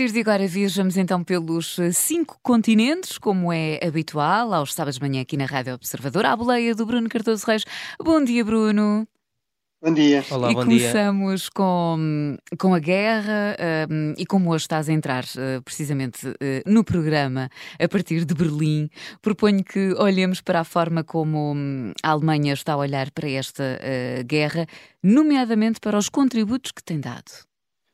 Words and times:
partir 0.00 0.14
de 0.14 0.20
agora 0.20 0.46
viajamos 0.46 0.96
então 0.96 1.22
pelos 1.22 1.78
eh, 1.78 1.92
cinco 1.92 2.38
continentes, 2.42 3.18
como 3.18 3.52
é 3.52 3.78
habitual, 3.86 4.54
aos 4.54 4.72
sábados 4.72 4.98
de 4.98 5.06
manhã 5.06 5.20
aqui 5.20 5.36
na 5.36 5.44
Rádio 5.44 5.74
Observador, 5.74 6.24
à 6.24 6.34
boleia 6.34 6.74
do 6.74 6.86
Bruno 6.86 7.06
Cardoso 7.06 7.44
Reis. 7.46 7.66
Bom 8.02 8.24
dia, 8.24 8.42
Bruno. 8.42 9.06
Bom 9.82 9.92
dia. 9.92 10.24
Olá, 10.30 10.52
e 10.52 10.54
bom 10.54 10.62
começamos 10.62 11.42
dia. 11.42 11.50
Com, 11.54 12.38
com 12.58 12.72
a 12.72 12.78
guerra 12.78 13.54
um, 13.90 14.14
e 14.16 14.24
como 14.24 14.50
hoje 14.50 14.62
estás 14.62 14.88
a 14.88 14.92
entrar 14.94 15.24
uh, 15.24 15.60
precisamente 15.62 16.26
uh, 16.26 16.34
no 16.64 16.82
programa 16.82 17.50
a 17.78 17.86
partir 17.86 18.24
de 18.24 18.32
Berlim, 18.32 18.88
proponho 19.20 19.62
que 19.62 19.92
olhemos 19.98 20.40
para 20.40 20.60
a 20.60 20.64
forma 20.64 21.04
como 21.04 21.52
um, 21.52 21.92
a 22.02 22.08
Alemanha 22.08 22.54
está 22.54 22.72
a 22.72 22.78
olhar 22.78 23.10
para 23.10 23.28
esta 23.28 23.62
uh, 23.62 24.24
guerra, 24.24 24.64
nomeadamente 25.02 25.78
para 25.78 25.98
os 25.98 26.08
contributos 26.08 26.72
que 26.72 26.82
tem 26.82 26.98
dado. 26.98 27.49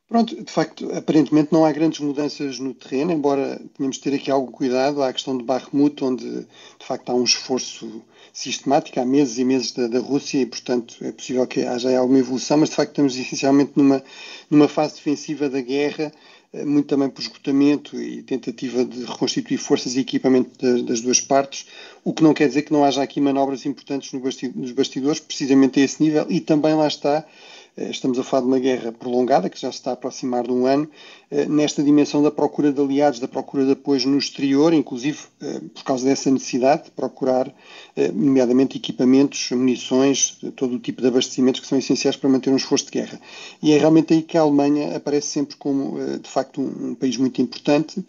Pronto, 0.08 0.40
de 0.40 0.52
facto, 0.52 0.88
aparentemente 0.92 1.52
não 1.52 1.64
há 1.64 1.72
grandes 1.72 1.98
mudanças 1.98 2.60
no 2.60 2.72
terreno, 2.72 3.10
embora 3.10 3.60
tenhamos 3.76 3.96
de 3.96 4.02
ter 4.02 4.14
aqui 4.14 4.30
algum 4.30 4.52
cuidado. 4.52 5.02
Há 5.02 5.08
a 5.08 5.12
questão 5.12 5.36
de 5.36 5.42
Bakhmut, 5.42 6.04
onde 6.04 6.24
de 6.24 6.86
facto 6.86 7.10
há 7.10 7.14
um 7.14 7.24
esforço 7.24 8.04
sistemático, 8.32 9.00
há 9.00 9.04
meses 9.04 9.36
e 9.38 9.44
meses 9.44 9.72
da, 9.72 9.88
da 9.88 9.98
Rússia 9.98 10.38
e, 10.38 10.46
portanto, 10.46 10.96
é 11.00 11.10
possível 11.10 11.44
que 11.44 11.62
haja 11.62 11.98
alguma 11.98 12.20
evolução, 12.20 12.58
mas 12.58 12.68
de 12.68 12.76
facto 12.76 12.90
estamos 12.90 13.16
essencialmente 13.16 13.72
numa, 13.74 14.00
numa 14.48 14.68
fase 14.68 14.94
defensiva 14.94 15.48
da 15.48 15.60
guerra, 15.60 16.12
eh, 16.52 16.64
muito 16.64 16.86
também 16.86 17.08
por 17.08 17.20
esgotamento 17.20 18.00
e 18.00 18.22
tentativa 18.22 18.84
de 18.84 19.04
reconstituir 19.04 19.58
forças 19.58 19.96
e 19.96 20.00
equipamento 20.00 20.82
das 20.84 21.00
duas 21.00 21.20
partes, 21.20 21.66
o 22.04 22.12
que 22.12 22.22
não 22.22 22.32
quer 22.32 22.46
dizer 22.46 22.62
que 22.62 22.72
não 22.72 22.84
haja 22.84 23.02
aqui 23.02 23.20
manobras 23.20 23.66
importantes 23.66 24.12
nos 24.12 24.70
bastidores, 24.70 25.18
precisamente 25.18 25.80
a 25.80 25.84
esse 25.84 26.00
nível, 26.00 26.26
e 26.28 26.40
também 26.40 26.74
lá 26.74 26.86
está 26.86 27.26
estamos 27.76 28.18
a 28.18 28.22
falar 28.22 28.42
de 28.42 28.48
uma 28.48 28.58
guerra 28.58 28.90
prolongada, 28.90 29.50
que 29.50 29.60
já 29.60 29.70
se 29.70 29.78
está 29.78 29.90
a 29.90 29.94
aproximar 29.94 30.44
de 30.44 30.52
um 30.52 30.66
ano, 30.66 30.88
eh, 31.30 31.44
nesta 31.44 31.82
dimensão 31.82 32.22
da 32.22 32.30
procura 32.30 32.72
de 32.72 32.80
aliados, 32.80 33.20
da 33.20 33.28
procura 33.28 33.66
de 33.66 33.72
apoio 33.72 34.08
no 34.08 34.16
exterior, 34.16 34.72
inclusive 34.72 35.18
eh, 35.42 35.60
por 35.74 35.84
causa 35.84 36.06
dessa 36.06 36.30
necessidade 36.30 36.84
de 36.84 36.90
procurar, 36.92 37.52
nomeadamente, 38.14 38.76
equipamentos, 38.76 39.50
munições, 39.50 40.38
todo 40.54 40.76
o 40.76 40.78
tipo 40.78 41.00
de 41.00 41.08
abastecimentos 41.08 41.60
que 41.60 41.66
são 41.66 41.78
essenciais 41.78 42.16
para 42.16 42.28
manter 42.28 42.50
um 42.50 42.56
esforço 42.56 42.86
de 42.86 42.90
guerra. 42.90 43.20
E 43.62 43.72
é 43.72 43.78
realmente 43.78 44.12
aí 44.12 44.22
que 44.22 44.36
a 44.36 44.42
Alemanha 44.42 44.96
aparece 44.96 45.28
sempre 45.28 45.56
como, 45.56 45.98
de 46.18 46.28
facto, 46.28 46.60
um 46.60 46.94
país 46.94 47.16
muito 47.16 47.40
importante. 47.40 48.04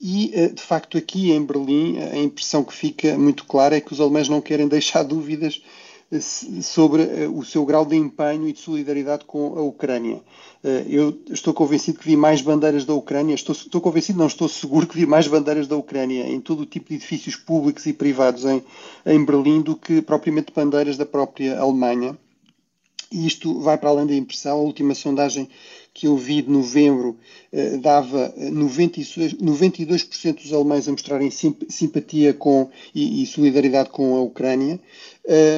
E, 0.00 0.50
de 0.54 0.62
facto, 0.62 0.96
aqui 0.96 1.32
em 1.32 1.44
Berlim, 1.44 1.98
a 1.98 2.16
impressão 2.16 2.64
que 2.64 2.72
fica 2.72 3.18
muito 3.18 3.44
clara 3.44 3.76
é 3.76 3.80
que 3.80 3.92
os 3.92 4.00
alemães 4.00 4.28
não 4.28 4.40
querem 4.40 4.66
deixar 4.66 5.02
dúvidas 5.02 5.62
sobre 6.20 7.02
eh, 7.02 7.28
o 7.28 7.44
seu 7.44 7.64
grau 7.64 7.84
de 7.84 7.96
empenho 7.96 8.48
e 8.48 8.52
de 8.52 8.58
solidariedade 8.58 9.24
com 9.24 9.58
a 9.58 9.62
Ucrânia. 9.62 10.22
Eh, 10.62 10.86
eu 10.88 11.18
estou 11.30 11.52
convencido 11.54 11.98
que 11.98 12.06
vi 12.06 12.16
mais 12.16 12.40
bandeiras 12.40 12.84
da 12.84 12.94
Ucrânia, 12.94 13.34
estou, 13.34 13.54
estou 13.54 13.80
convencido, 13.80 14.18
não 14.18 14.26
estou 14.26 14.48
seguro 14.48 14.86
que 14.86 14.96
vi 14.96 15.06
mais 15.06 15.26
bandeiras 15.26 15.66
da 15.66 15.76
Ucrânia 15.76 16.26
em 16.26 16.40
todo 16.40 16.60
o 16.60 16.66
tipo 16.66 16.88
de 16.88 16.96
edifícios 16.96 17.36
públicos 17.36 17.86
e 17.86 17.92
privados 17.92 18.44
em, 18.44 18.62
em 19.06 19.24
Berlim 19.24 19.62
do 19.62 19.76
que 19.76 20.02
propriamente 20.02 20.52
bandeiras 20.54 20.96
da 20.96 21.06
própria 21.06 21.58
Alemanha. 21.58 22.16
E 23.12 23.26
isto 23.26 23.60
vai 23.60 23.78
para 23.78 23.90
além 23.90 24.06
da 24.06 24.14
impressão. 24.14 24.58
A 24.58 24.60
última 24.60 24.94
sondagem 24.94 25.48
que 25.94 26.08
eu 26.08 26.16
vi 26.16 26.42
de 26.42 26.50
novembro 26.50 27.16
eh, 27.52 27.76
dava 27.76 28.34
92%, 28.36 29.40
92 29.40 30.08
dos 30.34 30.52
alemães 30.52 30.88
a 30.88 30.90
mostrarem 30.90 31.30
simpatia 31.30 32.34
com, 32.34 32.68
e, 32.92 33.22
e 33.22 33.26
solidariedade 33.26 33.90
com 33.90 34.16
a 34.16 34.20
Ucrânia. 34.20 34.80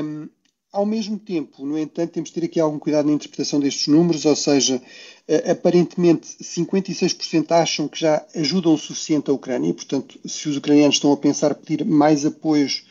Um, 0.05 0.29
ao 0.77 0.85
mesmo 0.85 1.19
tempo, 1.19 1.65
no 1.65 1.79
entanto, 1.79 2.13
temos 2.13 2.29
de 2.29 2.35
ter 2.35 2.45
aqui 2.45 2.61
algum 2.61 2.79
cuidado 2.79 3.07
na 3.07 3.13
interpretação 3.13 3.59
destes 3.59 3.89
números, 3.89 4.27
ou 4.27 4.37
seja, 4.37 4.81
eh, 5.27 5.51
aparentemente 5.51 6.29
56% 6.43 7.51
acham 7.53 7.89
que 7.89 7.99
já 7.99 8.23
ajudam 8.35 8.75
o 8.75 8.79
suficiente 8.79 9.31
a 9.31 9.33
Ucrânia, 9.33 9.73
portanto, 9.73 10.21
se 10.27 10.51
os 10.51 10.57
ucranianos 10.59 10.97
estão 10.97 11.11
a 11.13 11.17
pensar 11.17 11.55
pedir 11.55 11.83
mais 11.83 12.27
apoios, 12.27 12.85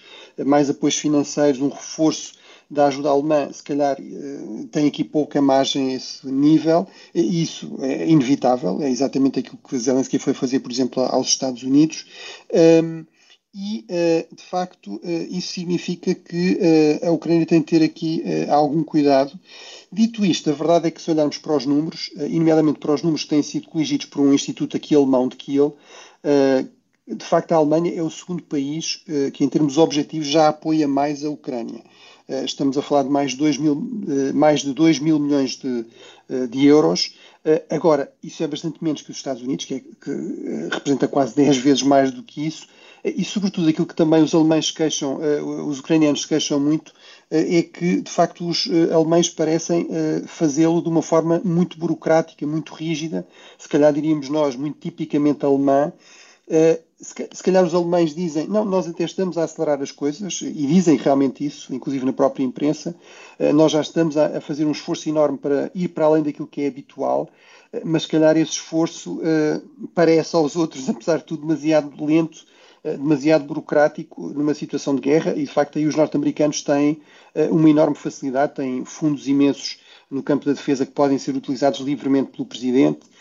mais 0.43 0.67
apoios 0.67 0.95
financeiros, 0.95 1.61
um 1.61 1.69
reforço 1.69 2.33
da 2.67 2.87
ajuda 2.87 3.09
alemã, 3.09 3.53
se 3.53 3.61
calhar 3.61 3.97
eh, 3.99 4.65
tem 4.71 4.87
aqui 4.87 5.03
pouca 5.03 5.39
margem 5.39 5.91
a 5.91 5.93
esse 5.93 6.25
nível, 6.25 6.87
isso 7.13 7.77
é 7.81 8.09
inevitável, 8.09 8.81
é 8.81 8.89
exatamente 8.89 9.37
aquilo 9.37 9.59
que 9.69 9.77
Zelensky 9.77 10.17
foi 10.17 10.33
fazer, 10.33 10.59
por 10.59 10.71
exemplo, 10.71 11.03
aos 11.03 11.27
Estados 11.27 11.61
Unidos. 11.61 12.07
Um, 12.83 13.05
e, 13.57 13.85
eh, 13.87 14.27
de 14.29 14.43
facto, 14.43 14.99
eh, 15.01 15.27
isso 15.29 15.53
significa 15.53 16.13
que 16.13 16.57
eh, 16.59 17.07
a 17.07 17.11
Ucrânia 17.11 17.45
tem 17.45 17.61
de 17.61 17.65
ter 17.65 17.81
aqui 17.81 18.21
algum 18.49 18.83
cuidado. 18.83 19.39
Dito 19.89 20.25
isto, 20.25 20.49
a 20.49 20.53
verdade 20.53 20.87
é 20.87 20.91
que 20.91 21.01
se 21.01 21.09
olharmos 21.09 21.37
para 21.37 21.55
os 21.55 21.65
números, 21.65 22.11
e 22.17 22.37
nomeadamente 22.37 22.79
para 22.79 22.93
os 22.93 23.01
números 23.01 23.23
que 23.23 23.29
têm 23.29 23.41
sido 23.41 23.69
corrigidos 23.69 24.07
por 24.07 24.19
um 24.19 24.33
instituto 24.33 24.75
aqui 24.75 24.93
alemão 24.93 25.29
de 25.29 25.37
Kiel, 25.37 25.77
de 27.07 27.23
facto 27.23 27.51
a 27.51 27.55
Alemanha 27.57 27.93
é 27.93 28.01
o 28.01 28.09
segundo 28.09 28.43
país 28.43 29.03
que, 29.33 29.43
em 29.43 29.49
termos 29.49 29.77
objetivos, 29.77 30.27
já 30.27 30.47
apoia 30.47 30.87
mais 30.87 31.23
a 31.23 31.29
Ucrânia. 31.29 31.83
Estamos 32.43 32.77
a 32.77 32.81
falar 32.81 33.03
de 33.03 33.09
mais, 33.09 33.35
2 33.35 33.57
mil, 33.57 33.75
mais 34.33 34.61
de 34.61 34.73
2 34.73 34.99
mil 34.99 35.19
milhões 35.19 35.57
de, 35.57 35.85
de 36.47 36.65
euros. 36.65 37.15
Agora, 37.69 38.11
isso 38.23 38.43
é 38.43 38.47
bastante 38.47 38.83
menos 38.83 39.03
que 39.03 39.11
os 39.11 39.17
Estados 39.17 39.43
Unidos, 39.43 39.65
que, 39.65 39.75
é, 39.75 39.79
que 39.79 40.69
representa 40.71 41.07
quase 41.07 41.35
10 41.35 41.57
vezes 41.57 41.83
mais 41.83 42.11
do 42.11 42.23
que 42.23 42.47
isso, 42.47 42.67
e, 43.05 43.23
sobretudo, 43.23 43.69
aquilo 43.69 43.85
que 43.85 43.93
também 43.93 44.23
os 44.23 44.33
alemães 44.33 44.71
queixam, 44.71 45.23
eh, 45.23 45.39
os 45.39 45.77
ucranianos 45.77 46.25
queixam 46.25 46.59
muito, 46.59 46.91
eh, 47.29 47.59
é 47.59 47.61
que, 47.61 48.01
de 48.01 48.09
facto, 48.09 48.47
os 48.49 48.67
eh, 48.67 48.91
alemães 48.91 49.29
parecem 49.29 49.87
fazê-lo 50.25 50.81
de 50.81 50.89
uma 50.89 51.03
forma 51.03 51.39
muito 51.45 51.77
burocrática, 51.77 52.47
muito 52.47 52.73
rígida, 52.73 53.27
se 53.59 53.69
calhar 53.69 53.93
diríamos 53.93 54.27
nós, 54.27 54.55
muito 54.55 54.79
tipicamente 54.79 55.45
alemã. 55.45 55.93
Se 56.99 57.43
calhar 57.43 57.63
os 57.63 57.75
alemães 57.75 58.15
dizem, 58.15 58.47
não, 58.47 58.63
nós 58.63 58.87
até 58.87 59.03
estamos 59.03 59.37
a 59.37 59.43
acelerar 59.43 59.81
as 59.81 59.91
coisas, 59.91 60.41
e 60.41 60.65
dizem 60.65 60.95
realmente 60.95 61.45
isso, 61.45 61.75
inclusive 61.75 62.05
na 62.05 62.13
própria 62.13 62.43
imprensa, 62.43 62.95
nós 63.53 63.73
já 63.73 63.81
estamos 63.81 64.15
a 64.15 64.39
fazer 64.39 64.63
um 64.63 64.71
esforço 64.71 65.09
enorme 65.09 65.37
para 65.37 65.69
ir 65.75 65.89
para 65.89 66.05
além 66.05 66.23
daquilo 66.23 66.47
que 66.47 66.61
é 66.61 66.67
habitual, 66.67 67.29
mas 67.83 68.03
se 68.03 68.07
calhar 68.07 68.37
esse 68.37 68.53
esforço 68.53 69.19
parece 69.93 70.37
aos 70.37 70.55
outros, 70.55 70.87
apesar 70.89 71.17
de 71.17 71.25
tudo, 71.25 71.41
demasiado 71.45 72.05
lento 72.05 72.45
eh, 72.85 72.97
demasiado 72.97 73.45
burocrático 73.45 74.29
numa 74.29 74.53
situação 74.53 74.93
de 74.93 75.01
guerra 75.01 75.33
e, 75.35 75.43
de 75.43 75.51
facto, 75.51 75.79
aí 75.79 75.87
os 75.87 75.95
norte-americanos 75.95 76.61
têm 76.61 77.01
eh, 77.33 77.47
uma 77.49 77.67
enorme 77.67 77.95
facilidade, 77.95 78.53
têm 78.53 78.85
fundos 78.85 79.27
imensos 79.27 79.79
no 80.07 80.21
campo 80.21 80.45
da 80.45 80.53
defesa 80.53 80.85
que 80.85 80.91
podem 80.91 81.17
ser 81.17 81.35
utilizados 81.35 81.79
livremente 81.79 82.29
pelo 82.29 82.45
Presidente, 82.45 82.99
eh, 83.01 83.14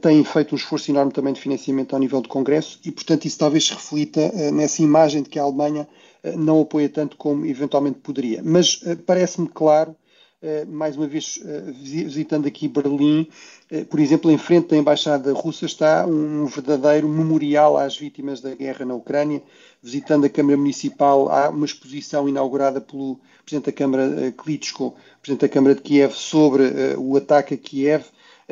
têm 0.00 0.22
feito 0.24 0.54
um 0.54 0.58
esforço 0.58 0.90
enorme 0.90 1.12
também 1.12 1.32
de 1.32 1.40
financiamento 1.40 1.94
ao 1.94 2.00
nível 2.00 2.20
do 2.20 2.28
Congresso 2.28 2.78
e, 2.84 2.90
portanto, 2.92 3.24
isso 3.24 3.38
talvez 3.38 3.66
se 3.66 3.72
reflita 3.72 4.50
nessa 4.52 4.82
imagem 4.82 5.22
de 5.22 5.28
que 5.28 5.38
a 5.38 5.42
Alemanha 5.42 5.88
não 6.36 6.60
apoia 6.60 6.88
tanto 6.88 7.16
como 7.16 7.46
eventualmente 7.46 7.98
poderia. 8.00 8.42
Mas 8.44 8.82
parece-me 9.06 9.48
claro 9.48 9.96
eh, 10.42 10.64
mais 10.64 10.96
uma 10.96 11.06
vez 11.06 11.38
eh, 11.44 11.70
visitando 11.82 12.46
aqui 12.48 12.66
Berlim, 12.66 13.28
eh, 13.70 13.84
por 13.84 14.00
exemplo, 14.00 14.30
em 14.30 14.38
frente 14.38 14.68
da 14.68 14.76
Embaixada 14.78 15.34
Russa 15.34 15.66
está 15.66 16.06
um 16.06 16.46
verdadeiro 16.46 17.06
memorial 17.06 17.76
às 17.76 17.98
vítimas 17.98 18.40
da 18.40 18.54
guerra 18.54 18.86
na 18.86 18.94
Ucrânia. 18.94 19.42
Visitando 19.82 20.24
a 20.24 20.30
Câmara 20.30 20.56
Municipal, 20.56 21.30
há 21.30 21.50
uma 21.50 21.66
exposição 21.66 22.26
inaugurada 22.26 22.80
pelo 22.80 23.20
Presidente 23.44 23.66
da 23.66 23.72
Câmara 23.72 24.32
Klitschko, 24.32 24.94
Presidente 25.20 25.42
da 25.42 25.48
Câmara 25.48 25.74
de 25.74 25.82
Kiev, 25.82 26.14
sobre 26.14 26.62
o 26.96 27.16
ataque 27.16 27.54
a 27.54 27.56
Kiev. 27.58 28.04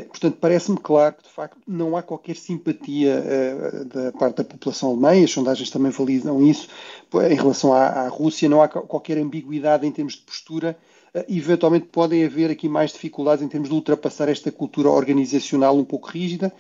Portanto, 0.03 0.37
parece-me 0.41 0.77
claro 0.79 1.17
que, 1.17 1.25
de 1.25 1.31
facto, 1.31 1.59
não 1.67 1.97
há 1.97 2.03
qualquer 2.03 2.37
simpatia 2.37 3.23
uh, 3.23 3.85
da 3.85 4.13
parte 4.13 4.37
da 4.37 4.45
população 4.45 4.91
alemã, 4.91 5.17
e 5.17 5.25
as 5.25 5.31
sondagens 5.31 5.71
também 5.71 5.91
validam 5.91 6.43
isso, 6.43 6.69
em 7.31 7.35
relação 7.35 7.73
à, 7.73 7.87
à 7.87 8.09
Rússia, 8.09 8.49
não 8.49 8.63
há 8.63 8.69
qualquer 8.69 9.19
ambiguidade 9.19 9.87
em 9.87 9.91
termos 9.91 10.15
de 10.15 10.21
postura 10.21 10.77
eh, 11.15 11.25
eventualmente 11.29 11.87
podem 11.87 12.25
haver 12.25 12.51
aqui 12.51 12.69
mais 12.69 12.93
dificuldades 12.93 13.43
em 13.43 13.49
termos 13.49 13.69
de 13.69 13.75
ultrapassar 13.75 14.29
esta 14.29 14.53
cultura 14.53 14.91
organizacional 14.91 15.77
um 15.77 15.85
pouco 15.85 16.09
rígida. 16.09 16.53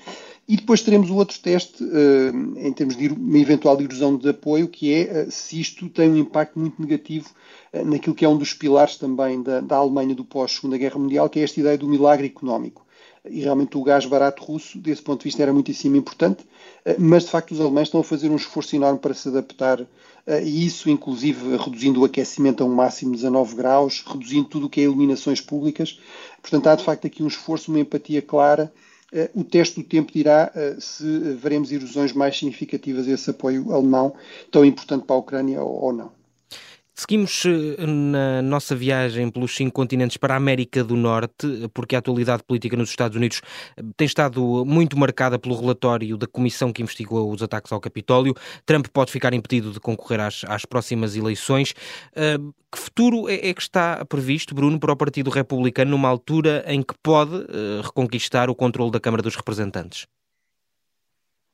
E 0.46 0.56
depois 0.56 0.81
teremos 0.81 1.11
o 1.11 1.17
outro 1.17 1.38
teste, 1.41 1.84
uh, 1.84 2.58
em 2.58 2.73
termos 2.73 2.96
de 2.96 3.08
uma 3.08 3.37
eventual 3.37 3.79
erosão 3.82 4.17
de 4.17 4.31
apoio, 4.31 4.67
que 4.67 4.94
é 4.94 5.26
uh, 5.26 5.31
se 5.31 5.61
isto 5.61 5.91
tem 5.91 6.08
um 6.08 6.17
impacto 6.17 6.58
muito 6.58 6.81
negativo 6.81 7.29
uh, 7.75 7.84
naquilo 7.84 8.14
que 8.14 8.25
é 8.25 8.29
um 8.29 8.38
dos 8.38 8.55
pilares 8.55 8.96
também 8.96 9.43
da, 9.43 9.61
da 9.61 9.76
Alemanha 9.76 10.14
do 10.14 10.25
pós-Segunda 10.25 10.79
Guerra 10.79 10.99
Mundial, 10.99 11.29
que 11.29 11.38
é 11.38 11.43
esta 11.43 11.61
ideia 11.61 11.76
do 11.76 11.87
milagre 11.87 12.26
económico. 12.26 12.87
E 13.25 13.41
realmente 13.41 13.76
o 13.76 13.82
gás 13.82 14.06
barato 14.06 14.44
russo, 14.44 14.79
desse 14.79 15.03
ponto 15.03 15.20
de 15.20 15.25
vista, 15.25 15.43
era 15.43 15.53
muitíssimo 15.53 15.97
importante, 15.97 16.44
mas 16.99 17.25
de 17.25 17.31
facto 17.31 17.53
os 17.53 17.61
alemães 17.61 17.88
estão 17.88 18.00
a 18.00 18.05
fazer 18.05 18.31
um 18.31 18.37
esforço 18.37 18.75
enorme 18.76 18.99
para 18.99 19.12
se 19.15 19.29
adaptar 19.29 19.87
eh, 20.29 20.43
e 20.44 20.67
isso, 20.67 20.91
inclusive, 20.91 21.56
reduzindo 21.56 22.03
o 22.03 22.05
aquecimento 22.05 22.62
a 22.62 22.67
um 22.67 22.75
máximo 22.75 23.12
de 23.12 23.23
19 23.23 23.56
graus, 23.56 24.05
reduzindo 24.06 24.47
tudo 24.47 24.67
o 24.67 24.70
que 24.70 24.81
é 24.81 24.85
iluminações 24.85 25.41
públicas. 25.41 25.99
Portanto, 26.43 26.67
há 26.67 26.75
de 26.75 26.85
facto 26.85 27.06
aqui 27.06 27.23
um 27.23 27.26
esforço, 27.29 27.70
uma 27.70 27.81
empatia 27.81 28.20
clara. 28.20 28.70
Eh, 29.11 29.31
o 29.35 29.43
teste 29.43 29.81
do 29.81 29.88
tempo 29.88 30.12
dirá 30.12 30.53
eh, 30.55 30.76
se 30.79 31.05
veremos 31.35 31.73
erosões 31.73 32.12
mais 32.12 32.38
significativas 32.38 33.09
a 33.09 33.12
esse 33.12 33.31
apoio 33.31 33.73
alemão, 33.73 34.15
tão 34.50 34.65
importante 34.65 35.06
para 35.06 35.17
a 35.17 35.19
Ucrânia 35.19 35.62
ou 35.62 35.93
não. 35.94 36.18
Seguimos 36.99 37.45
eh, 37.47 37.87
na 37.87 38.43
nossa 38.43 38.75
viagem 38.75 39.31
pelos 39.31 39.55
cinco 39.55 39.71
continentes 39.71 40.17
para 40.17 40.35
a 40.35 40.37
América 40.37 40.83
do 40.83 40.97
Norte, 40.97 41.47
porque 41.73 41.95
a 41.95 42.00
atualidade 42.00 42.43
política 42.43 42.77
nos 42.77 42.91
Estados 42.91 43.17
Unidos 43.17 43.41
eh, 43.77 43.83
tem 43.97 44.05
estado 44.05 44.65
muito 44.67 44.99
marcada 44.99 45.39
pelo 45.39 45.55
relatório 45.55 46.17
da 46.17 46.27
comissão 46.27 46.73
que 46.73 46.83
investigou 46.83 47.33
os 47.33 47.41
ataques 47.41 47.71
ao 47.71 47.79
Capitólio. 47.79 48.35
Trump 48.67 48.89
pode 48.93 49.12
ficar 49.12 49.33
impedido 49.33 49.71
de 49.71 49.79
concorrer 49.79 50.19
às, 50.19 50.43
às 50.49 50.65
próximas 50.65 51.15
eleições. 51.15 51.71
Uh, 52.17 52.53
que 52.73 52.79
futuro 52.81 53.29
é, 53.29 53.49
é, 53.49 53.55
que 53.55 53.62
está 53.62 54.05
previsto, 54.05 54.53
Bruno, 54.53 54.81
para 54.81 54.93
o 54.93 54.97
Partido 54.97 55.31
Republicano 55.31 55.93
numa 55.93 56.09
altura 56.09 56.65
em 56.67 56.83
que 56.83 56.94
pode 57.01 57.47
reconquistar 57.83 58.51
o 58.51 58.56
controle 58.56 58.91
da 58.91 58.99
Câmara 58.99 59.23
dos 59.23 59.37
Representantes? 59.37 60.06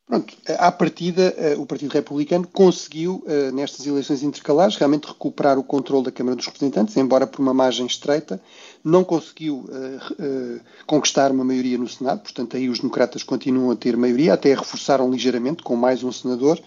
Pronto, 0.07 0.37
à 0.59 0.71
partida, 0.71 1.35
eh, 1.39 1.57
o 1.57 1.65
Partido 1.65 1.91
Republicano 1.93 2.47
conseguiu, 2.47 3.25
eh, 3.27 3.51
nestas 3.53 3.87
eleições 3.87 4.23
intercalares, 4.23 4.77
realmente 4.77 5.07
recuperar 5.07 5.59
o 5.59 5.65
controle 5.65 6.05
da 6.05 6.13
Câmara 6.13 6.37
dos 6.37 6.45
Representantes, 6.45 6.95
embora 6.99 7.27
por 7.27 7.41
uma 7.41 7.55
margem 7.55 7.87
estreita, 7.87 8.39
não 8.85 9.03
conseguiu 9.03 9.65
uh, 9.65 10.61
conquistar 10.87 11.33
uma 11.33 11.43
maioria 11.43 11.79
no 11.79 11.89
Senado, 11.89 12.21
portanto, 12.21 12.55
aí 12.55 12.69
os 12.69 12.81
democratas 12.81 13.23
continuam 13.23 13.71
a 13.71 13.77
ter 13.77 13.97
maioria, 13.97 14.35
até 14.35 14.53
reforçaram 14.53 15.11
ligeiramente 15.11 15.63
com 15.63 15.75
mais 15.75 16.05
um 16.05 16.13
senador. 16.13 16.61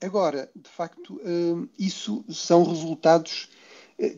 Agora, 0.00 0.50
de 0.56 0.68
facto, 0.68 1.20
isso 1.78 2.24
são 2.28 2.64
resultados 2.64 3.48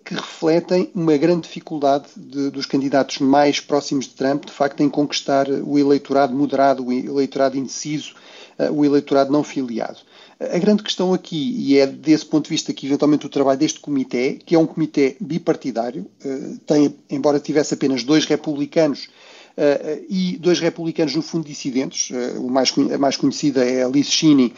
que 0.05 0.15
refletem 0.15 0.91
uma 0.95 1.17
grande 1.17 1.43
dificuldade 1.43 2.07
de, 2.17 2.51
dos 2.51 2.67
candidatos 2.67 3.19
mais 3.19 3.59
próximos 3.59 4.05
de 4.05 4.13
Trump, 4.13 4.45
de 4.45 4.53
facto, 4.53 4.81
em 4.81 4.89
conquistar 4.89 5.49
o 5.49 5.77
eleitorado 5.77 6.33
moderado, 6.33 6.87
o 6.87 6.93
eleitorado 6.93 7.59
indeciso, 7.59 8.15
eh, 8.59 8.71
o 8.71 8.85
eleitorado 8.85 9.33
não 9.33 9.43
filiado. 9.43 9.99
A 10.39 10.59
grande 10.59 10.83
questão 10.83 11.13
aqui, 11.13 11.55
e 11.59 11.79
é 11.79 11.87
desse 11.87 12.27
ponto 12.27 12.45
de 12.45 12.51
vista 12.51 12.73
que 12.73 12.87
eventualmente 12.87 13.27
o 13.27 13.29
trabalho 13.29 13.59
deste 13.59 13.81
comitê, 13.81 14.39
que 14.45 14.55
é 14.55 14.59
um 14.59 14.67
comitê 14.67 15.17
bipartidário, 15.21 16.07
eh, 16.25 16.55
tem, 16.65 16.95
embora 17.11 17.41
tivesse 17.41 17.75
apenas 17.75 18.05
dois 18.05 18.25
republicanos 18.25 19.09
eh, 19.57 20.01
e 20.09 20.37
dois 20.39 20.61
republicanos 20.61 21.17
no 21.17 21.23
fundo 21.23 21.47
dissidentes, 21.47 22.11
o 22.37 22.49
mais, 22.49 22.73
a 22.95 22.99
mais 22.99 23.17
conhecida 23.17 23.65
é 23.65 23.83
a 23.83 23.89
Liz 23.89 24.07
Cheney, 24.07 24.55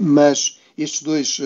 mas 0.00 0.58
estes 0.78 1.02
dois 1.02 1.40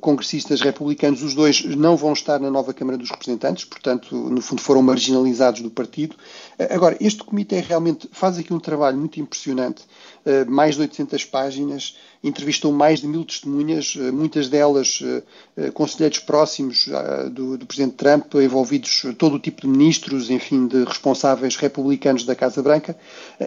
congressistas 0.00 0.60
republicanos, 0.60 1.22
os 1.22 1.34
dois 1.34 1.64
não 1.64 1.96
vão 1.96 2.12
estar 2.12 2.38
na 2.40 2.50
nova 2.50 2.74
Câmara 2.74 2.98
dos 2.98 3.10
Representantes, 3.10 3.64
portanto, 3.64 4.14
no 4.14 4.40
fundo, 4.40 4.60
foram 4.60 4.82
marginalizados 4.82 5.60
do 5.60 5.70
partido. 5.70 6.16
Uh, 6.58 6.74
agora, 6.74 6.96
este 7.00 7.22
comitê 7.22 7.60
realmente 7.60 8.08
faz 8.12 8.38
aqui 8.38 8.52
um 8.52 8.58
trabalho 8.58 8.96
muito 8.96 9.20
impressionante, 9.20 9.82
uh, 10.24 10.50
mais 10.50 10.74
de 10.74 10.82
800 10.82 11.24
páginas, 11.26 11.96
entrevistou 12.22 12.72
mais 12.72 13.00
de 13.00 13.06
mil 13.06 13.24
testemunhas, 13.24 13.94
muitas 13.94 14.48
delas 14.48 15.00
conselheiros 15.74 16.18
próximos 16.18 16.88
do, 17.30 17.56
do 17.56 17.66
Presidente 17.66 17.94
Trump, 17.94 18.34
envolvidos 18.34 19.06
todo 19.16 19.36
o 19.36 19.38
tipo 19.38 19.60
de 19.60 19.68
ministros, 19.68 20.28
enfim, 20.28 20.66
de 20.66 20.82
responsáveis 20.82 21.54
republicanos 21.54 22.24
da 22.24 22.34
Casa 22.34 22.60
Branca, 22.62 22.96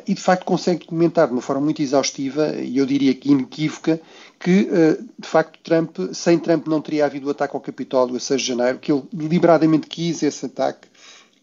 e 0.08 0.14
de 0.14 0.22
facto 0.22 0.46
consegue 0.46 0.86
comentar 0.86 1.28
de 1.28 1.34
uma 1.34 1.42
forma 1.42 1.62
muito 1.62 1.82
exaustiva 1.82 2.56
e 2.56 2.78
eu 2.78 2.86
diria 2.86 3.14
que 3.14 3.32
inequívoca 3.32 4.00
que, 4.40 4.70
eh, 4.72 4.98
de 5.20 5.28
facto, 5.28 5.60
Trump, 5.64 5.98
sem 6.30 6.38
Trump 6.38 6.68
não 6.68 6.80
teria 6.80 7.06
havido 7.06 7.28
o 7.28 7.32
ataque 7.32 7.56
ao 7.56 7.62
Capitólio 7.62 8.16
a 8.16 8.20
6 8.20 8.42
de 8.42 8.48
janeiro, 8.48 8.78
que 8.78 8.92
ele 8.92 9.04
deliberadamente 9.12 9.88
quis 9.88 10.22
esse 10.22 10.46
ataque 10.46 10.88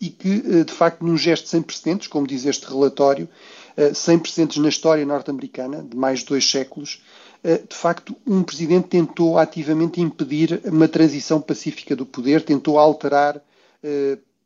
e 0.01 0.09
que, 0.11 0.43
eh, 0.47 0.65
de 0.65 0.73
facto, 0.73 1.05
num 1.05 1.17
gesto 1.17 1.49
sem 1.49 1.61
precedentes, 1.61 2.07
como 2.07 2.27
diz 2.27 2.47
este 2.47 2.67
relatório, 2.67 3.29
eh, 3.77 3.93
sem 3.93 4.17
precedentes 4.19 4.59
na 4.59 4.69
história 4.69 5.05
norte-americana, 5.05 5.83
de 5.83 5.97
mais 5.97 6.21
de 6.21 6.27
dois 6.27 6.49
séculos, 6.49 7.03
de 7.45 7.77
facto, 7.77 8.17
um 8.27 8.43
presidente 8.43 8.89
tentou 8.89 9.39
ativamente 9.39 10.01
impedir 10.01 10.61
uma 10.65 10.89
transição 10.89 11.41
pacífica 11.41 11.95
do 11.95 12.05
poder, 12.05 12.43
tentou 12.43 12.77
alterar 12.77 13.41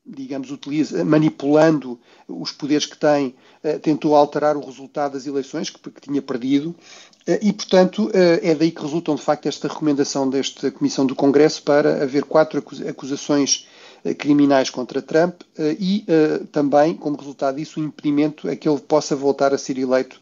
digamos, 0.05 0.51
utiliza, 0.51 1.03
manipulando 1.03 1.99
os 2.29 2.53
poderes 2.53 2.85
que 2.85 2.99
tem, 2.99 3.35
tentou 3.81 4.15
alterar 4.15 4.55
o 4.57 4.65
resultado 4.65 5.13
das 5.13 5.27
eleições 5.27 5.71
que, 5.71 5.79
que 5.79 6.01
tinha 6.01 6.21
perdido 6.21 6.75
eh, 6.75 7.20
e, 7.43 7.53
portanto, 7.53 8.11
eh, 8.13 8.41
é 8.51 8.55
daí 8.55 8.71
que 8.71 8.83
resultam, 8.83 9.15
de 9.15 9.23
facto, 9.23 9.47
esta 9.47 9.69
recomendação 9.69 10.29
desta 10.29 10.71
Comissão 10.71 11.05
do 11.07 11.15
Congresso 11.15 11.63
para 11.63 12.03
haver 12.03 12.25
quatro 12.25 12.63
acusações 12.89 13.69
eh, 14.05 14.15
criminais 14.15 14.71
contra 14.71 15.03
Trump 15.03 15.43
e 15.59 16.05
também, 16.53 16.95
como 16.95 17.17
resultado 17.17 17.57
disso, 17.57 17.81
o 17.81 17.85
impedimento 17.85 18.49
a 18.49 18.57
que 18.57 18.69
ele 18.69 18.81
possa 18.81 19.15
voltar 19.15 19.53
a 19.53 19.59
ser 19.59 19.79
eleito 19.79 20.21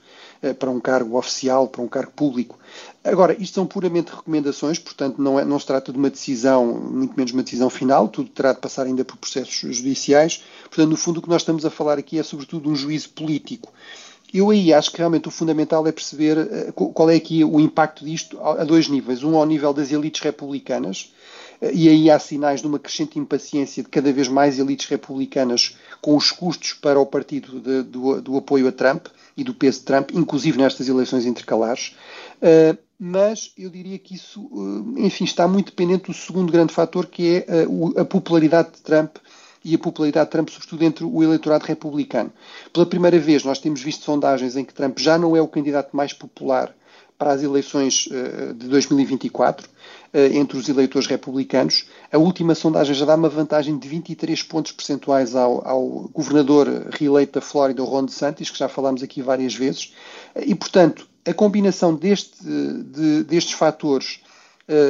para 0.59 0.71
um 0.71 0.79
cargo 0.79 1.19
oficial, 1.19 1.67
para 1.67 1.83
um 1.83 1.89
cargo 1.89 2.13
público. 2.13 2.59
Agora, 3.03 3.35
isto 3.41 3.55
são 3.55 3.67
puramente 3.67 4.11
recomendações, 4.11 4.79
portanto, 4.79 5.21
não, 5.21 5.39
é, 5.39 5.45
não 5.45 5.59
se 5.59 5.67
trata 5.67 5.91
de 5.91 5.99
uma 5.99 6.11
decisão, 6.11 6.67
muito 6.67 7.15
menos 7.17 7.33
uma 7.33 7.43
decisão 7.43 7.71
final, 7.71 8.07
tudo 8.09 8.29
terá 8.29 8.53
de 8.53 8.61
passar 8.61 8.87
ainda 8.87 9.05
por 9.05 9.17
processos 9.17 9.55
judiciais. 9.55 10.45
Portanto, 10.65 10.91
no 10.91 10.97
fundo, 10.97 11.19
o 11.19 11.23
que 11.23 11.29
nós 11.29 11.43
estamos 11.43 11.65
a 11.65 11.71
falar 11.71 11.99
aqui 11.99 12.19
é, 12.19 12.23
sobretudo, 12.23 12.69
um 12.69 12.77
juízo 12.77 13.11
político. 13.11 13.73
Eu 14.33 14.51
aí 14.51 14.73
acho 14.73 14.91
que 14.91 14.99
realmente 14.99 15.29
o 15.29 15.31
fundamental 15.31 15.87
é 15.87 15.93
perceber 15.93 16.37
eh, 16.39 16.73
qual 16.73 17.09
é 17.09 17.17
aqui 17.17 17.43
o 17.43 17.59
impacto 17.59 18.05
disto 18.05 18.39
a 18.41 18.63
dois 18.65 18.89
níveis. 18.89 19.23
Um 19.23 19.37
ao 19.37 19.47
nível 19.47 19.73
das 19.73 19.91
elites 19.91 20.21
republicanas, 20.21 21.13
eh, 21.61 21.73
e 21.73 21.89
aí 21.89 22.11
há 22.11 22.19
sinais 22.19 22.61
de 22.61 22.67
uma 22.67 22.79
crescente 22.79 23.19
impaciência 23.19 23.83
de 23.83 23.89
cada 23.89 24.13
vez 24.13 24.29
mais 24.29 24.59
elites 24.59 24.87
republicanas 24.87 25.77
com 26.03 26.15
os 26.15 26.31
custos 26.31 26.75
para 26.75 27.01
o 27.01 27.07
partido 27.07 27.59
de, 27.59 27.83
do, 27.83 28.21
do, 28.21 28.37
apoio 28.37 28.69
a 28.69 28.73
Trump 28.73 29.07
e 29.37 29.43
do 29.43 29.55
peso 29.55 29.81
de 29.81 29.87
Trump, 29.87 30.11
inclusive 30.13 30.59
nestas 30.59 30.89
eleições 30.89 31.25
intercalares. 31.25 31.97
Uh, 32.43 32.77
mas 32.99 33.53
eu 33.57 33.71
diria 33.71 33.97
que 33.97 34.17
isso, 34.17 34.51
enfim, 34.97 35.23
está 35.23 35.47
muito 35.47 35.67
dependente 35.67 36.07
do 36.07 36.15
segundo 36.15 36.51
grande 36.51 36.75
fator, 36.75 37.07
que 37.07 37.45
é 37.47 37.67
a 37.97 38.05
popularidade 38.05 38.73
de 38.73 38.83
Trump 38.83 39.19
e 39.69 39.75
a 39.75 39.79
popularidade 39.79 40.27
de 40.27 40.33
Trump, 40.33 40.49
sobretudo 40.49 40.83
entre 40.83 41.05
o 41.05 41.23
eleitorado 41.23 41.65
republicano. 41.65 42.33
Pela 42.73 42.87
primeira 42.87 43.19
vez, 43.19 43.45
nós 43.45 43.59
temos 43.59 43.83
visto 43.83 44.05
sondagens 44.05 44.57
em 44.57 44.65
que 44.65 44.73
Trump 44.73 44.99
já 44.99 45.19
não 45.19 45.37
é 45.37 45.43
o 45.43 45.47
candidato 45.47 45.95
mais 45.95 46.13
popular 46.15 46.75
para 47.19 47.33
as 47.33 47.43
eleições 47.43 48.07
uh, 48.07 48.55
de 48.55 48.67
2024 48.69 49.67
uh, 49.67 49.69
eh, 50.15 50.37
entre 50.37 50.57
os 50.57 50.69
eleitores 50.69 51.09
republicanos. 51.09 51.85
A 52.13 52.17
última 52.17 52.55
sondagem 52.55 52.95
já 52.95 53.05
dá 53.05 53.17
uma 53.17 53.29
vantagem 53.29 53.77
de 53.77 53.89
23 53.89 54.41
pontos 54.45 54.73
percentuais 54.73 55.35
ao, 55.35 55.67
ao 55.67 56.09
governador 56.15 56.87
reeleito 56.91 57.33
da 57.33 57.41
Flórida, 57.41 57.83
Ron 57.83 58.05
DeSantis, 58.05 58.51
que 58.51 58.59
já 58.59 58.69
falámos 58.69 59.03
aqui 59.03 59.21
várias 59.21 59.55
vezes. 59.55 59.93
E, 60.37 60.55
portanto, 60.55 61.09
a 61.27 61.35
combinação 61.35 61.93
deste, 61.95 62.43
de, 62.43 63.25
destes 63.25 63.53
fatores 63.53 64.21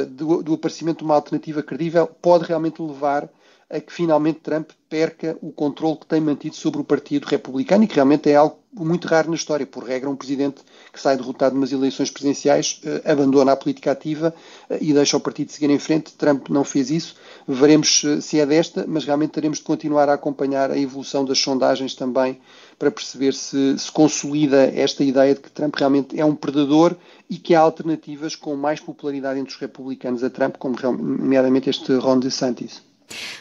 do, 0.09 0.43
do 0.43 0.53
aparecimento 0.53 0.99
de 0.99 1.03
uma 1.05 1.15
alternativa 1.15 1.63
credível 1.63 2.05
pode 2.05 2.45
realmente 2.45 2.81
levar 2.81 3.29
a 3.69 3.79
que 3.79 3.93
finalmente 3.93 4.39
Trump 4.39 4.71
perca 4.89 5.37
o 5.41 5.51
controle 5.51 5.97
que 5.97 6.07
tem 6.07 6.19
mantido 6.19 6.55
sobre 6.55 6.81
o 6.81 6.83
Partido 6.83 7.25
Republicano 7.25 7.83
e 7.83 7.87
que 7.87 7.93
realmente 7.93 8.27
é 8.29 8.35
algo 8.35 8.57
muito 8.73 9.07
raro 9.07 9.29
na 9.29 9.35
história. 9.35 9.65
Por 9.65 9.83
regra, 9.83 10.09
um 10.09 10.15
presidente 10.15 10.61
que 10.91 10.99
sai 10.99 11.15
derrotado 11.15 11.55
nas 11.55 11.71
eleições 11.71 12.09
presidenciais 12.09 12.81
eh, 12.83 13.01
abandona 13.05 13.51
a 13.51 13.55
política 13.55 13.91
ativa 13.91 14.33
eh, 14.69 14.79
e 14.81 14.91
deixa 14.91 15.17
o 15.17 15.19
partido 15.19 15.51
seguir 15.51 15.69
em 15.69 15.77
frente. 15.77 16.13
Trump 16.13 16.49
não 16.49 16.63
fez 16.63 16.89
isso. 16.89 17.15
Veremos 17.47 18.03
eh, 18.03 18.21
se 18.21 18.39
é 18.39 18.45
desta, 18.45 18.85
mas 18.87 19.05
realmente 19.05 19.31
teremos 19.31 19.59
de 19.59 19.63
continuar 19.63 20.09
a 20.09 20.13
acompanhar 20.13 20.71
a 20.71 20.77
evolução 20.77 21.23
das 21.23 21.37
sondagens 21.39 21.93
também 21.93 22.39
para 22.79 22.89
perceber 22.89 23.33
se 23.33 23.77
se 23.77 23.91
consolida 23.91 24.63
esta 24.73 25.03
ideia 25.03 25.35
de 25.35 25.41
que 25.41 25.51
Trump 25.51 25.75
realmente 25.75 26.19
é 26.19 26.23
um 26.23 26.33
predador 26.33 26.95
e 27.29 27.37
que 27.37 27.53
há 27.53 27.59
alternativas 27.59 28.35
com 28.35 28.55
mais 28.55 28.79
popularidade 28.79 29.39
entre 29.39 29.53
os 29.53 29.59
republicanos 29.59 30.23
a 30.23 30.29
Trump, 30.29 30.55
como 30.57 30.75
nomeadamente 30.97 31.69
este 31.69 31.93
Ron 31.95 32.19
DeSantis. 32.19 32.81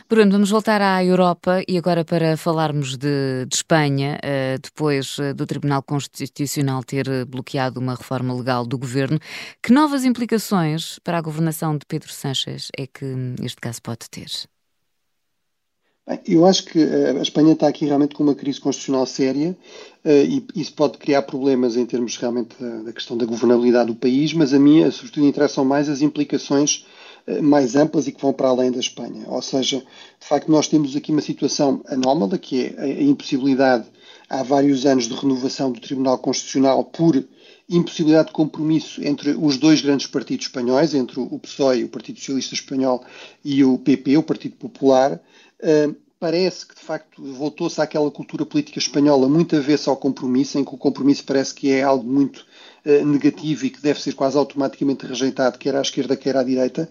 Bruno, 0.08 0.32
vamos 0.32 0.50
voltar 0.50 0.80
à 0.80 1.04
Europa 1.04 1.62
e 1.68 1.76
agora 1.76 2.04
para 2.04 2.36
falarmos 2.36 2.96
de, 2.96 3.44
de 3.46 3.54
Espanha, 3.54 4.18
uh, 4.18 4.58
depois 4.60 5.18
uh, 5.18 5.34
do 5.34 5.46
Tribunal 5.46 5.82
Constitucional 5.82 6.82
ter 6.82 7.26
bloqueado 7.26 7.78
uma 7.78 7.94
reforma 7.94 8.34
legal 8.34 8.66
do 8.66 8.78
governo. 8.78 9.18
Que 9.62 9.72
novas 9.72 10.04
implicações 10.04 10.98
para 11.00 11.18
a 11.18 11.22
governação 11.22 11.76
de 11.76 11.84
Pedro 11.86 12.10
Sánchez 12.10 12.68
é 12.76 12.86
que 12.86 13.04
este 13.42 13.60
caso 13.60 13.82
pode 13.82 14.08
ter? 14.10 14.30
Bem, 16.08 16.20
eu 16.26 16.46
acho 16.46 16.64
que 16.64 16.78
uh, 16.78 17.18
a 17.18 17.22
Espanha 17.22 17.52
está 17.52 17.68
aqui 17.68 17.84
realmente 17.84 18.14
com 18.14 18.22
uma 18.22 18.34
crise 18.34 18.60
constitucional 18.60 19.04
séria 19.04 19.56
e 20.04 20.42
isso 20.54 20.72
pode 20.72 20.96
criar 20.96 21.20
problemas 21.22 21.76
em 21.76 21.84
termos 21.84 22.16
realmente 22.16 22.54
da, 22.58 22.82
da 22.84 22.92
questão 22.94 23.14
da 23.14 23.26
governabilidade 23.26 23.88
do 23.88 23.94
país, 23.94 24.32
mas 24.32 24.54
a 24.54 24.58
mim, 24.58 24.90
sobretudo, 24.90 25.26
interessam 25.26 25.66
mais 25.66 25.86
as 25.86 26.00
implicações 26.00 26.86
eh, 27.28 27.42
mais 27.42 27.76
amplas 27.76 28.06
e 28.06 28.12
que 28.12 28.22
vão 28.22 28.32
para 28.32 28.48
além 28.48 28.70
da 28.70 28.80
Espanha. 28.80 29.24
Ou 29.26 29.42
seja, 29.42 29.78
de 29.78 30.26
facto, 30.26 30.50
nós 30.50 30.66
temos 30.66 30.96
aqui 30.96 31.12
uma 31.12 31.20
situação 31.20 31.82
anómala, 31.86 32.38
que 32.38 32.74
é 32.74 32.82
a 32.82 33.02
impossibilidade, 33.02 33.84
há 34.30 34.42
vários 34.42 34.86
anos, 34.86 35.06
de 35.06 35.14
renovação 35.14 35.70
do 35.70 35.78
Tribunal 35.78 36.16
Constitucional 36.18 36.82
por 36.84 37.22
impossibilidade 37.68 38.28
de 38.28 38.32
compromisso 38.32 39.04
entre 39.04 39.36
os 39.38 39.58
dois 39.58 39.82
grandes 39.82 40.06
partidos 40.06 40.46
espanhóis, 40.46 40.94
entre 40.94 41.20
o 41.20 41.38
PSOE, 41.38 41.84
o 41.84 41.88
Partido 41.88 42.18
Socialista 42.18 42.54
Espanhol, 42.54 43.04
e 43.44 43.62
o 43.62 43.76
PP, 43.76 44.16
o 44.16 44.22
Partido 44.22 44.56
Popular. 44.56 45.20
Parece 46.20 46.66
que, 46.66 46.74
de 46.74 46.80
facto, 46.80 47.22
voltou-se 47.22 47.80
àquela 47.80 48.10
cultura 48.10 48.44
política 48.44 48.80
espanhola 48.80 49.28
muito 49.28 49.54
avessa 49.54 49.88
ao 49.88 49.96
compromisso, 49.96 50.58
em 50.58 50.64
que 50.64 50.74
o 50.74 50.78
compromisso 50.78 51.22
parece 51.24 51.54
que 51.54 51.70
é 51.70 51.82
algo 51.82 52.08
muito 52.08 52.44
negativo 53.04 53.66
e 53.66 53.70
que 53.70 53.80
deve 53.80 54.00
ser 54.00 54.14
quase 54.14 54.36
automaticamente 54.36 55.06
rejeitado, 55.06 55.58
quer 55.58 55.76
à 55.76 55.80
esquerda, 55.80 56.16
quer 56.16 56.36
à 56.36 56.42
direita, 56.42 56.90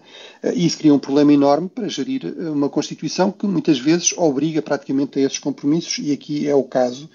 e 0.54 0.64
isso 0.64 0.78
cria 0.78 0.94
um 0.94 0.98
problema 0.98 1.32
enorme 1.32 1.68
para 1.68 1.88
gerir 1.88 2.24
uma 2.38 2.70
Constituição 2.70 3.30
que 3.30 3.46
muitas 3.46 3.78
vezes 3.78 4.14
obriga 4.16 4.62
praticamente 4.62 5.18
a 5.18 5.22
esses 5.22 5.38
compromissos, 5.38 5.98
e 5.98 6.12
aqui 6.12 6.48
é 6.48 6.54
o 6.54 6.62
caso. 6.62 7.10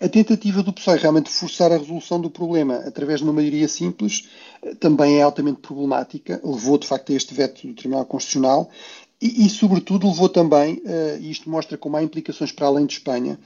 A 0.00 0.08
tentativa 0.08 0.62
do 0.62 0.72
PSOE 0.72 0.98
realmente 0.98 1.30
forçar 1.30 1.72
a 1.72 1.76
resolução 1.76 2.20
do 2.20 2.30
problema 2.30 2.76
através 2.86 3.20
de 3.20 3.24
uma 3.24 3.32
maioria 3.32 3.66
simples 3.66 4.28
também 4.78 5.18
é 5.18 5.22
altamente 5.22 5.60
problemática, 5.60 6.40
levou 6.44 6.76
de 6.78 6.86
facto 6.86 7.10
a 7.10 7.16
este 7.16 7.34
veto 7.34 7.66
do 7.66 7.74
Tribunal 7.74 8.04
Constitucional 8.04 8.70
e, 9.20 9.46
e 9.46 9.50
sobretudo, 9.50 10.08
levou 10.08 10.28
também, 10.28 10.80
e 11.20 11.30
isto 11.30 11.50
mostra 11.50 11.76
como 11.76 11.96
há 11.96 12.02
implicações 12.02 12.52
para 12.52 12.66
além 12.66 12.86
de 12.86 12.94
Espanha, 12.94 13.38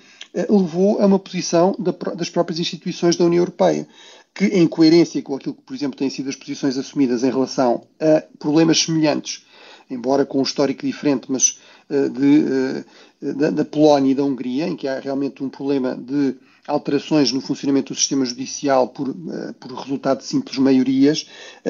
levou 0.49 1.01
a 1.01 1.07
uma 1.07 1.19
posição 1.19 1.75
das 2.15 2.29
próprias 2.29 2.59
instituições 2.59 3.17
da 3.17 3.25
União 3.25 3.41
Europeia 3.41 3.87
que, 4.35 4.47
em 4.47 4.67
coerência 4.67 5.21
com 5.23 5.35
aquilo 5.35 5.55
que, 5.55 5.63
por 5.63 5.75
exemplo, 5.75 5.99
têm 5.99 6.11
sido 6.11 6.29
as 6.29 6.37
posições 6.37 6.79
assumidas 6.79 7.23
em 7.23 7.31
relação 7.31 7.87
a 8.01 8.23
problemas 8.39 8.83
semelhantes, 8.83 9.45
embora 9.91 10.25
com 10.25 10.39
um 10.39 10.43
histórico 10.43 10.87
diferente, 10.87 11.31
mas 11.31 11.59
uh, 11.91 12.09
de, 12.09 12.85
da, 13.35 13.51
da, 13.51 13.65
Polónia 13.65 14.13
e 14.13 14.15
da 14.15 14.25
Hungria, 14.25 14.67
em 14.67 14.77
que 14.77 14.89
há 14.89 14.99
realmente 14.99 15.45
um 15.45 15.49
problema 15.49 15.95
de 15.95 16.35
alterações 16.67 17.33
no 17.33 17.41
funcionamento 17.41 17.93
do 17.93 17.99
sistema 17.99 18.25
judicial 18.25 18.89
por, 18.89 19.09
uh, 19.09 19.55
por 19.59 19.73
resultado 19.73 20.19
de 20.19 20.25
simples 20.25 20.59
maiorias, 20.59 21.27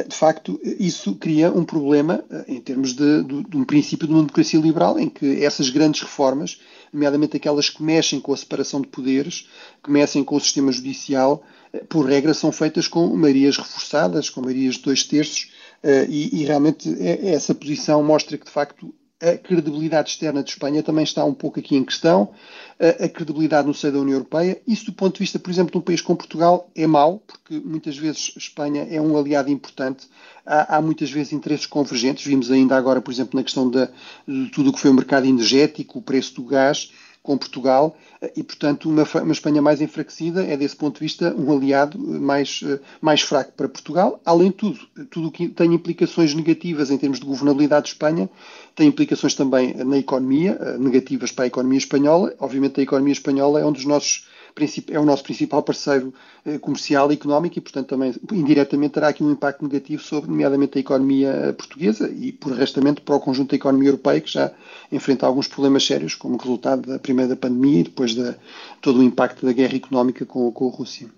de 0.09 0.15
facto, 0.15 0.61
isso 0.63 1.15
cria 1.15 1.51
um 1.51 1.65
problema 1.65 2.25
em 2.47 2.61
termos 2.61 2.93
de, 2.93 3.23
de, 3.23 3.43
de 3.45 3.57
um 3.57 3.65
princípio 3.65 4.07
de 4.07 4.13
uma 4.13 4.21
democracia 4.21 4.61
liberal, 4.61 4.99
em 4.99 5.09
que 5.09 5.45
essas 5.45 5.71
grandes 5.71 6.03
reformas, 6.03 6.61
nomeadamente 6.93 7.37
aquelas 7.37 7.71
que 7.71 7.83
mexem 7.83 8.21
com 8.21 8.33
a 8.33 8.37
separação 8.37 8.81
de 8.81 8.89
poderes, 8.89 9.49
que 9.83 9.91
mexem 9.91 10.23
com 10.23 10.37
o 10.37 10.41
sistema 10.41 10.71
judicial, 10.71 11.43
por 11.89 12.07
regra, 12.07 12.35
são 12.35 12.53
feitas 12.53 12.87
com 12.87 13.07
maiorias 13.17 13.57
reforçadas, 13.57 14.29
com 14.29 14.43
maiorias 14.43 14.75
de 14.75 14.83
dois 14.83 15.05
terços, 15.05 15.51
eh, 15.83 16.07
e, 16.09 16.41
e 16.41 16.45
realmente 16.45 16.95
essa 17.01 17.55
posição 17.55 18.03
mostra 18.03 18.37
que, 18.37 18.45
de 18.45 18.51
facto, 18.51 18.95
a 19.23 19.39
credibilidade 19.39 20.11
externa 20.11 20.43
de 20.43 20.51
Espanha 20.51 20.83
também 20.83 21.05
está 21.05 21.25
um 21.25 21.33
pouco 21.33 21.61
aqui 21.61 21.77
em 21.77 21.85
questão, 21.85 22.31
a 22.79 23.09
credibilidade 23.09 23.69
no 23.69 23.73
seio 23.73 23.93
da 23.93 24.01
União 24.01 24.17
Europeia. 24.17 24.61
Isso, 24.67 24.87
do 24.87 24.93
ponto 24.93 25.15
de 25.15 25.21
vista, 25.21 25.39
por 25.39 25.51
exemplo, 25.51 25.71
de 25.71 25.79
um 25.79 25.81
país 25.81 26.01
como 26.01 26.19
Portugal, 26.19 26.69
é 26.75 26.85
mau, 26.87 27.23
porque 27.25 27.61
muitas 27.61 27.97
vezes 27.97 28.35
Espanha 28.37 28.87
é 28.91 29.01
um 29.01 29.17
aliado 29.17 29.49
importante. 29.49 30.09
Há, 30.45 30.77
há 30.77 30.83
muitas 30.83 31.09
vezes 31.09 31.33
interesses 31.33 31.67
convergentes. 31.67 32.27
Vimos 32.27 32.51
ainda 32.51 32.77
agora, 32.77 33.01
por 33.01 33.13
exemplo, 33.13 33.39
na 33.39 33.45
questão 33.45 33.71
de 33.71 33.89
tudo 34.51 34.71
o 34.71 34.73
que 34.73 34.81
foi 34.81 34.91
o 34.91 34.95
mercado 34.95 35.27
energético, 35.27 36.01
o 36.01 36.03
preço 36.03 36.35
do 36.35 36.45
gás 36.45 36.91
com 37.23 37.39
Portugal 37.39 37.97
e, 38.37 38.43
portanto, 38.43 38.89
uma, 38.89 39.05
uma, 39.23 39.33
Espanha 39.33 39.63
mais 39.63 39.81
enfraquecida 39.81 40.45
é, 40.45 40.57
desse 40.57 40.75
ponto 40.75 40.95
de 40.95 41.01
vista, 41.01 41.35
um 41.37 41.53
aliado 41.53 41.99
mais, 41.99 42.63
mais 43.01 43.21
fraco 43.23 43.53
para 43.53 43.69
Portugal. 43.69 44.21
Além 44.25 44.51
de 44.51 44.57
tudo, 44.57 44.81
tudo 45.09 45.29
o 45.29 45.31
que 45.31 45.49
tem 45.49 45.73
implicações 45.73 46.35
negativas 46.35 46.91
em 46.91 46.99
termos 46.99 47.21
de 47.21 47.27
governabilidade 47.27 47.87
de 47.87 47.93
Espanha 47.93 48.29
tem 48.75 48.89
implicações 48.89 49.35
também 49.35 49.75
na 49.75 49.99
economia, 49.99 50.59
negativas 50.79 51.31
para 51.31 51.45
a 51.45 51.47
economia 51.47 51.79
espanhola. 51.79 52.35
Obviamente, 52.41 52.81
a 52.81 52.83
economia 52.83 53.13
espanhola 53.13 53.61
é 53.61 53.67
um 53.67 53.73
dos 53.73 53.85
nossos 53.85 54.27
é 54.91 54.99
o 54.99 55.05
nosso 55.05 55.23
principal 55.23 55.63
parceiro 55.63 56.13
eh, 56.45 56.59
comercial 56.59 57.11
e 57.11 57.15
económico 57.15 57.59
e, 57.59 57.61
portanto, 57.61 57.89
também 57.89 58.15
indiretamente 58.33 58.95
terá 58.95 59.09
aqui 59.09 59.23
um 59.23 59.33
impacto 59.33 59.63
negativo 59.63 60.03
sobre, 60.03 60.31
nomeadamente, 60.31 60.79
a 60.79 60.81
economia 60.81 61.29
eh, 61.29 61.53
portuguesa 61.53 62.11
e, 62.11 62.33
por 62.33 62.53
restamento, 62.53 63.03
para 63.03 63.15
o 63.15 63.21
conjunto 63.21 63.51
da 63.51 63.57
economia 63.57 63.89
europeia, 63.89 64.21
que 64.21 64.31
já 64.31 64.53
enfrenta 64.91 65.27
alguns 65.27 65.49
problemas 65.49 65.85
sérios, 65.85 66.15
como 66.15 66.37
resultado 66.37 66.91
da 66.91 66.99
primeira 66.99 67.35
pandemia 67.37 67.81
e 67.81 67.85
depois 67.85 68.15
de 68.15 68.35
todo 68.81 69.01
o 69.01 69.03
impacto 69.03 69.47
da 69.47 69.53
guerra 69.53 69.77
económica 69.77 70.27
com, 70.27 70.51
com 70.53 70.69
a 70.69 70.73
Rússia. 70.73 71.09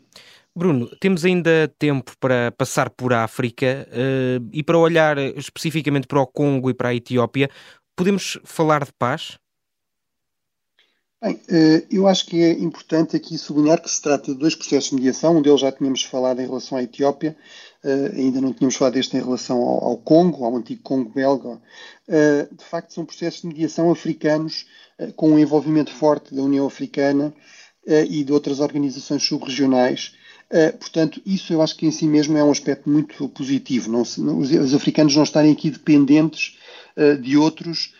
Bruno, 0.56 0.88
temos 1.00 1.24
ainda 1.24 1.72
tempo 1.78 2.12
para 2.20 2.52
passar 2.52 2.88
por 2.88 3.12
África 3.12 3.88
uh, 3.90 4.48
e 4.52 4.62
para 4.62 4.78
olhar 4.78 5.18
especificamente 5.18 6.06
para 6.06 6.20
o 6.20 6.26
Congo 6.26 6.70
e 6.70 6.74
para 6.74 6.90
a 6.90 6.94
Etiópia. 6.94 7.50
Podemos 7.96 8.38
falar 8.44 8.84
de 8.84 8.92
paz? 8.96 9.36
Bem, 11.24 11.40
eh, 11.48 11.84
eu 11.90 12.06
acho 12.06 12.26
que 12.26 12.42
é 12.42 12.50
importante 12.50 13.16
aqui 13.16 13.38
sublinhar 13.38 13.80
que 13.80 13.90
se 13.90 14.02
trata 14.02 14.30
de 14.30 14.38
dois 14.38 14.54
processos 14.54 14.90
de 14.90 14.96
mediação. 14.96 15.38
Um 15.38 15.40
deles 15.40 15.58
já 15.58 15.72
tínhamos 15.72 16.02
falado 16.02 16.38
em 16.40 16.46
relação 16.46 16.76
à 16.76 16.82
Etiópia, 16.82 17.34
eh, 17.82 18.12
ainda 18.14 18.42
não 18.42 18.52
tínhamos 18.52 18.76
falado 18.76 18.92
deste 18.92 19.16
em 19.16 19.22
relação 19.22 19.56
ao 19.56 19.96
Congo, 19.96 20.44
ao 20.44 20.54
antigo 20.54 20.82
Congo 20.82 21.08
belga. 21.08 21.58
Eh, 22.06 22.46
de 22.52 22.62
facto, 22.62 22.92
são 22.92 23.06
processos 23.06 23.40
de 23.40 23.46
mediação 23.46 23.90
africanos 23.90 24.66
com 25.16 25.30
um 25.30 25.38
envolvimento 25.38 25.90
forte 25.90 26.34
da 26.34 26.42
União 26.42 26.66
Africana 26.66 27.34
e 27.86 28.22
de 28.22 28.32
outras 28.32 28.60
organizações 28.60 29.24
subregionais. 29.24 30.12
portanto, 30.78 31.20
isso 31.26 31.52
eu 31.52 31.60
acho 31.60 31.76
que 31.76 31.84
em 31.86 31.90
si 31.90 32.06
mesmo 32.06 32.36
é 32.38 32.44
um 32.44 32.50
aspecto 32.52 32.88
muito 32.88 33.28
positivo. 33.30 33.90
Não, 33.90 34.02
os, 34.38 34.74
africanos 34.74 35.16
não 35.16 35.24
estarem 35.24 35.50
aqui 35.50 35.68
dependentes 35.68 36.56
de 37.20 37.36
outros 37.36 37.92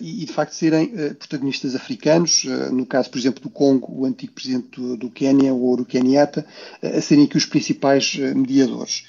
e, 0.00 0.24
de 0.24 0.32
facto, 0.32 0.52
serem 0.52 0.86
uh, 0.86 1.14
protagonistas 1.14 1.74
africanos, 1.74 2.44
uh, 2.44 2.74
no 2.74 2.84
caso, 2.84 3.10
por 3.10 3.18
exemplo, 3.18 3.42
do 3.42 3.50
Congo, 3.50 3.92
o 3.92 4.04
antigo 4.04 4.32
presidente 4.32 4.68
do, 4.80 4.96
do 4.96 5.10
Quênia, 5.10 5.54
o 5.54 5.60
Ouro 5.62 5.84
Kenyatta, 5.84 6.44
a 6.82 7.00
serem 7.00 7.24
aqui 7.24 7.36
os 7.36 7.46
principais 7.46 8.16
mediadores. 8.16 9.04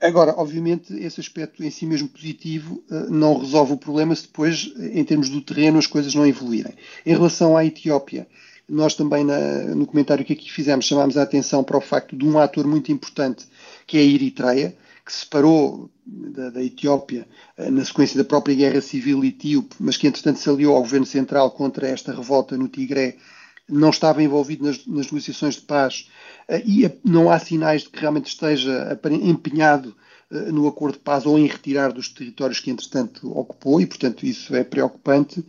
Agora, 0.00 0.34
obviamente, 0.36 0.92
esse 0.94 1.20
aspecto 1.20 1.62
em 1.64 1.70
si 1.70 1.86
mesmo 1.86 2.08
positivo 2.08 2.82
não 3.08 3.38
resolve 3.38 3.72
o 3.72 3.76
problema 3.76 4.14
se 4.14 4.22
depois, 4.22 4.70
em 4.78 5.02
termos 5.02 5.30
do 5.30 5.40
terreno, 5.40 5.78
as 5.78 5.86
coisas 5.86 6.14
não 6.14 6.26
evoluírem. 6.26 6.74
Em 7.06 7.12
relação 7.12 7.56
à 7.56 7.64
Etiópia, 7.64 8.26
nós 8.68 8.94
também 8.94 9.24
na, 9.24 9.38
no 9.74 9.86
comentário 9.86 10.24
que 10.24 10.32
aqui 10.32 10.50
fizemos 10.50 10.86
chamámos 10.86 11.16
a 11.16 11.22
atenção 11.22 11.62
para 11.62 11.78
o 11.78 11.80
facto 11.80 12.16
de 12.16 12.26
um 12.26 12.38
ator 12.38 12.66
muito 12.66 12.90
importante 12.92 13.46
que 13.86 13.98
é 13.98 14.00
a 14.00 14.04
Eritreia, 14.04 14.76
que 15.04 15.12
separou 15.12 15.90
da, 16.06 16.50
da, 16.50 16.64
Etiópia 16.64 17.28
eh, 17.58 17.70
na 17.70 17.84
sequência 17.84 18.16
da 18.16 18.24
própria 18.24 18.54
guerra 18.54 18.80
civil 18.80 19.22
etíope, 19.24 19.76
mas 19.78 19.96
que 19.96 20.06
entretanto 20.06 20.38
se 20.38 20.48
aliou 20.48 20.74
ao 20.74 20.82
governo 20.82 21.06
central 21.06 21.50
contra 21.50 21.88
esta 21.88 22.12
revolta 22.12 22.56
no 22.56 22.68
Tigré, 22.68 23.16
não 23.68 23.90
estava 23.90 24.22
envolvido 24.22 24.64
nas, 24.64 24.86
nas 24.86 25.10
negociações 25.10 25.56
de 25.56 25.62
paz 25.62 26.08
eh, 26.48 26.62
e 26.64 26.90
não 27.04 27.30
há 27.30 27.38
sinais 27.38 27.82
de 27.82 27.90
que 27.90 28.00
realmente 28.00 28.28
esteja 28.28 28.98
empenhado 29.22 29.94
eh, 30.30 30.50
no 30.50 30.66
acordo 30.66 30.94
de 30.94 31.00
paz 31.00 31.26
ou 31.26 31.38
em 31.38 31.46
retirar 31.46 31.92
dos 31.92 32.08
territórios 32.08 32.60
que 32.60 32.70
entretanto 32.70 33.30
ocupou 33.30 33.82
e 33.82 33.86
portanto 33.86 34.24
isso 34.24 34.56
é 34.56 34.64
preocupante. 34.64 35.44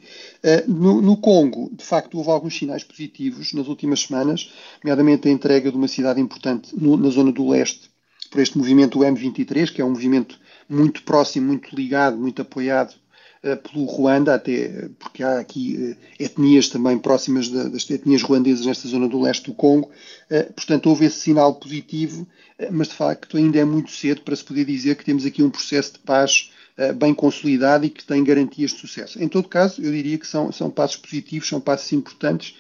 No, 0.68 1.02
no 1.02 1.16
Congo, 1.16 1.72
de 1.74 1.84
facto, 1.84 2.18
houve 2.18 2.30
alguns 2.30 2.58
sinais 2.58 2.84
positivos 2.84 3.54
nas 3.54 3.68
últimas 3.68 4.02
semanas, 4.02 4.54
nomeadamente 4.84 5.30
a 5.30 5.32
entrega 5.32 5.72
de 5.72 5.78
uma 5.78 5.88
cidade 5.88 6.20
importante 6.20 6.76
no, 6.78 6.98
na 6.98 7.10
zona 7.10 7.32
do 7.32 7.50
leste 7.50 7.95
por 8.36 8.42
este 8.42 8.58
movimento 8.58 9.00
do 9.00 9.06
M23, 9.06 9.72
que 9.72 9.82
é 9.82 9.86
um 9.86 9.92
movimento 9.92 10.38
muito 10.68 11.04
próximo, 11.04 11.48
muito 11.48 11.74
ligado, 11.74 12.18
muito 12.18 12.42
apoiado 12.42 12.94
uh, 13.42 13.56
pelo 13.56 13.86
Ruanda, 13.86 14.36
até 14.36 14.90
porque 15.00 15.24
há 15.24 15.40
aqui 15.40 15.78
uh, 15.78 15.98
etnias 16.20 16.68
também 16.68 17.00
próximas 17.00 17.48
da, 17.48 17.64
das 17.64 17.90
etnias 17.90 18.22
ruandesas 18.22 18.66
nesta 18.66 18.90
zona 18.90 19.08
do 19.08 19.22
leste 19.22 19.46
do 19.46 19.54
Congo. 19.54 19.90
Uh, 20.30 20.52
portanto, 20.52 20.88
houve 20.88 21.06
esse 21.06 21.22
sinal 21.22 21.56
positivo, 21.56 22.28
mas 22.72 22.90
de 22.90 22.96
facto 22.96 23.38
ainda 23.38 23.58
é 23.58 23.64
muito 23.64 23.92
cedo 23.92 24.20
para 24.20 24.36
se 24.36 24.44
poder 24.44 24.66
dizer 24.66 24.96
que 24.96 25.06
temos 25.06 25.26
aqui 25.26 25.42
um 25.42 25.50
processo 25.50 25.94
de 25.94 26.00
paz 26.00 26.52
bem 26.98 27.14
consolidado 27.14 27.86
e 27.86 27.90
que 27.90 28.04
tem 28.04 28.22
garantias 28.22 28.72
de 28.72 28.80
sucesso. 28.80 29.22
Em 29.22 29.30
todo 29.30 29.48
caso, 29.48 29.82
eu 29.82 29.92
diria 29.94 30.18
que 30.18 30.28
são, 30.28 30.52
são 30.52 30.70
passos 30.70 30.98
positivos, 30.98 31.48
são 31.48 31.62
passos 31.62 31.92
importantes 31.94 32.56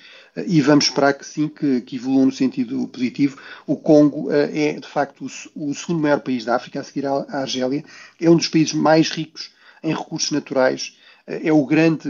e 0.46 0.62
vamos 0.62 0.86
esperar 0.86 1.14
que 1.14 1.26
sim, 1.26 1.48
que, 1.48 1.82
que 1.82 1.96
evoluam 1.96 2.26
no 2.26 2.32
sentido 2.32 2.88
positivo. 2.88 3.38
O 3.66 3.76
Congo 3.76 4.32
é, 4.32 4.74
de 4.74 4.88
facto, 4.88 5.26
o, 5.56 5.70
o, 5.70 5.74
segundo 5.74 6.02
maior 6.02 6.20
país 6.20 6.44
da 6.44 6.56
África, 6.56 6.80
a 6.80 6.84
seguir 6.84 7.06
à, 7.06 7.26
à 7.30 7.42
Argélia, 7.42 7.84
é 8.20 8.30
um 8.30 8.36
dos 8.36 8.48
países 8.48 8.74
mais 8.74 9.10
ricos 9.10 9.52
em 9.84 9.94
recursos 9.94 10.32
naturais, 10.32 10.98
é 11.28 11.52
o 11.52 11.66
grande 11.66 12.10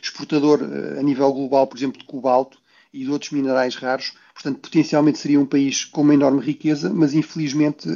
exportador 0.00 0.60
a 0.98 1.02
nível 1.02 1.32
global, 1.32 1.66
por 1.66 1.76
exemplo, 1.76 1.98
de 1.98 2.06
cobalto 2.06 2.58
e 2.92 3.04
de 3.04 3.10
outros 3.10 3.30
minerais 3.32 3.74
raros. 3.74 4.12
Portanto, 4.32 4.60
potencialmente 4.60 5.18
seria 5.18 5.40
um 5.40 5.46
país 5.46 5.84
com 5.84 6.02
uma 6.02 6.14
enorme 6.14 6.40
riqueza, 6.40 6.90
mas 6.92 7.14
infelizmente 7.14 7.88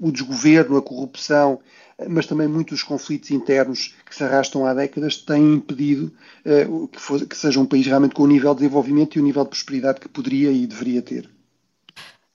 o 0.00 0.10
desgoverno, 0.10 0.76
a 0.76 0.82
corrupção, 0.82 1.60
mas 2.08 2.26
também 2.26 2.48
muitos 2.48 2.82
conflitos 2.82 3.30
internos 3.30 3.94
que 4.08 4.14
se 4.14 4.24
arrastam 4.24 4.66
há 4.66 4.74
décadas 4.74 5.16
têm 5.16 5.54
impedido 5.54 6.12
uh, 6.44 6.88
que, 6.88 7.26
que 7.26 7.36
seja 7.36 7.60
um 7.60 7.66
país 7.66 7.86
realmente 7.86 8.14
com 8.14 8.22
o 8.22 8.26
nível 8.26 8.54
de 8.54 8.60
desenvolvimento 8.60 9.16
e 9.16 9.20
o 9.20 9.24
nível 9.24 9.44
de 9.44 9.50
prosperidade 9.50 10.00
que 10.00 10.08
poderia 10.08 10.50
e 10.50 10.66
deveria 10.66 11.02
ter. 11.02 11.28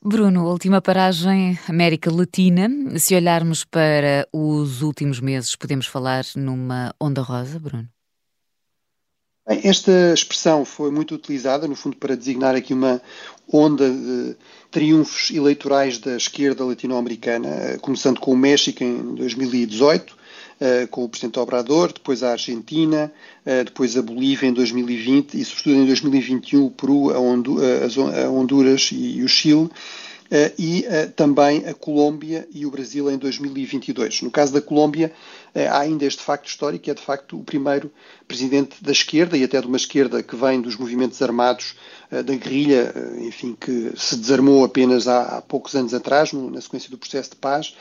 Bruno, 0.08 0.46
última 0.46 0.82
paragem, 0.82 1.58
América 1.68 2.12
Latina. 2.12 2.70
Se 3.00 3.16
olharmos 3.16 3.64
para 3.64 4.28
os 4.32 4.84
últimos 4.84 5.20
meses, 5.20 5.56
podemos 5.56 5.88
falar 5.88 6.24
numa 6.36 6.94
onda 7.00 7.24
rosa, 7.24 7.60
Bruno? 7.60 7.95
Bem, 9.48 9.62
esta 9.64 9.92
expressão 10.12 10.66
foi 10.66 10.90
muito 10.90 11.14
utilizada, 11.14 11.68
no 11.68 11.76
fundo, 11.76 11.96
para 11.98 12.16
designar 12.16 12.56
aqui 12.56 12.74
uma 12.74 13.00
onda 13.48 13.88
de 13.88 14.36
triunfos 14.72 15.30
eleitorais 15.30 16.00
da 16.00 16.18
esquerda 16.18 16.66
latino-americana, 16.66 17.48
eh, 17.48 17.78
começando 17.80 18.20
com 18.20 18.32
o 18.32 18.36
México 18.36 18.84
em 18.84 19.14
2018, 19.14 20.18
eh, 20.60 20.88
com 20.88 21.04
o 21.04 21.10
Presidente 21.10 21.38
Obrador, 21.38 21.94
depois 21.94 22.24
a 22.24 22.32
Argentina, 22.32 23.14
eh, 23.46 23.64
depois 23.64 23.96
a 23.96 24.02
Bolívia 24.02 24.48
em 24.50 24.54
2020 24.54 25.36
e, 25.36 25.46
sobretudo, 25.46 25.76
em 25.76 25.86
2021, 25.86 26.66
o 26.66 26.72
Peru, 26.72 27.12
a 27.12 27.20
Honduras 27.20 28.90
e 28.92 29.22
o 29.22 29.28
Chile. 29.28 29.70
Uh, 30.26 30.50
e 30.58 30.88
uh, 30.88 31.12
também 31.12 31.68
a 31.68 31.74
Colômbia 31.74 32.48
e 32.52 32.66
o 32.66 32.72
Brasil 32.72 33.12
em 33.12 33.18
2022. 33.18 34.24
No 34.24 34.32
caso 34.32 34.52
da 34.52 34.60
Colômbia, 34.60 35.12
uh, 35.54 35.60
há 35.70 35.82
ainda 35.82 36.04
este 36.04 36.24
facto 36.24 36.48
histórico, 36.48 36.90
é 36.90 36.96
de 36.96 37.02
facto 37.02 37.38
o 37.38 37.44
primeiro 37.44 37.92
presidente 38.28 38.84
da 38.84 38.92
esquerda 38.92 39.38
e 39.38 39.44
até 39.44 39.62
de 39.62 39.68
uma 39.68 39.78
esquerda 39.78 40.24
que 40.24 40.36
vem 40.36 40.62
dos 40.62 40.78
movimentos 40.78 41.22
armados 41.22 41.76
da 42.12 42.36
guerrilha, 42.36 42.94
enfim, 43.22 43.58
que 43.60 43.92
se 43.96 44.16
desarmou 44.16 44.64
apenas 44.64 45.08
há, 45.08 45.38
há 45.38 45.42
poucos 45.42 45.76
anos 45.76 45.94
atrás, 45.94 46.32
no, 46.32 46.50
na 46.52 46.62
sequência 46.62 46.90
do 46.90 46.98
processo 46.98 47.32
de 47.32 47.36
paz, 47.38 47.76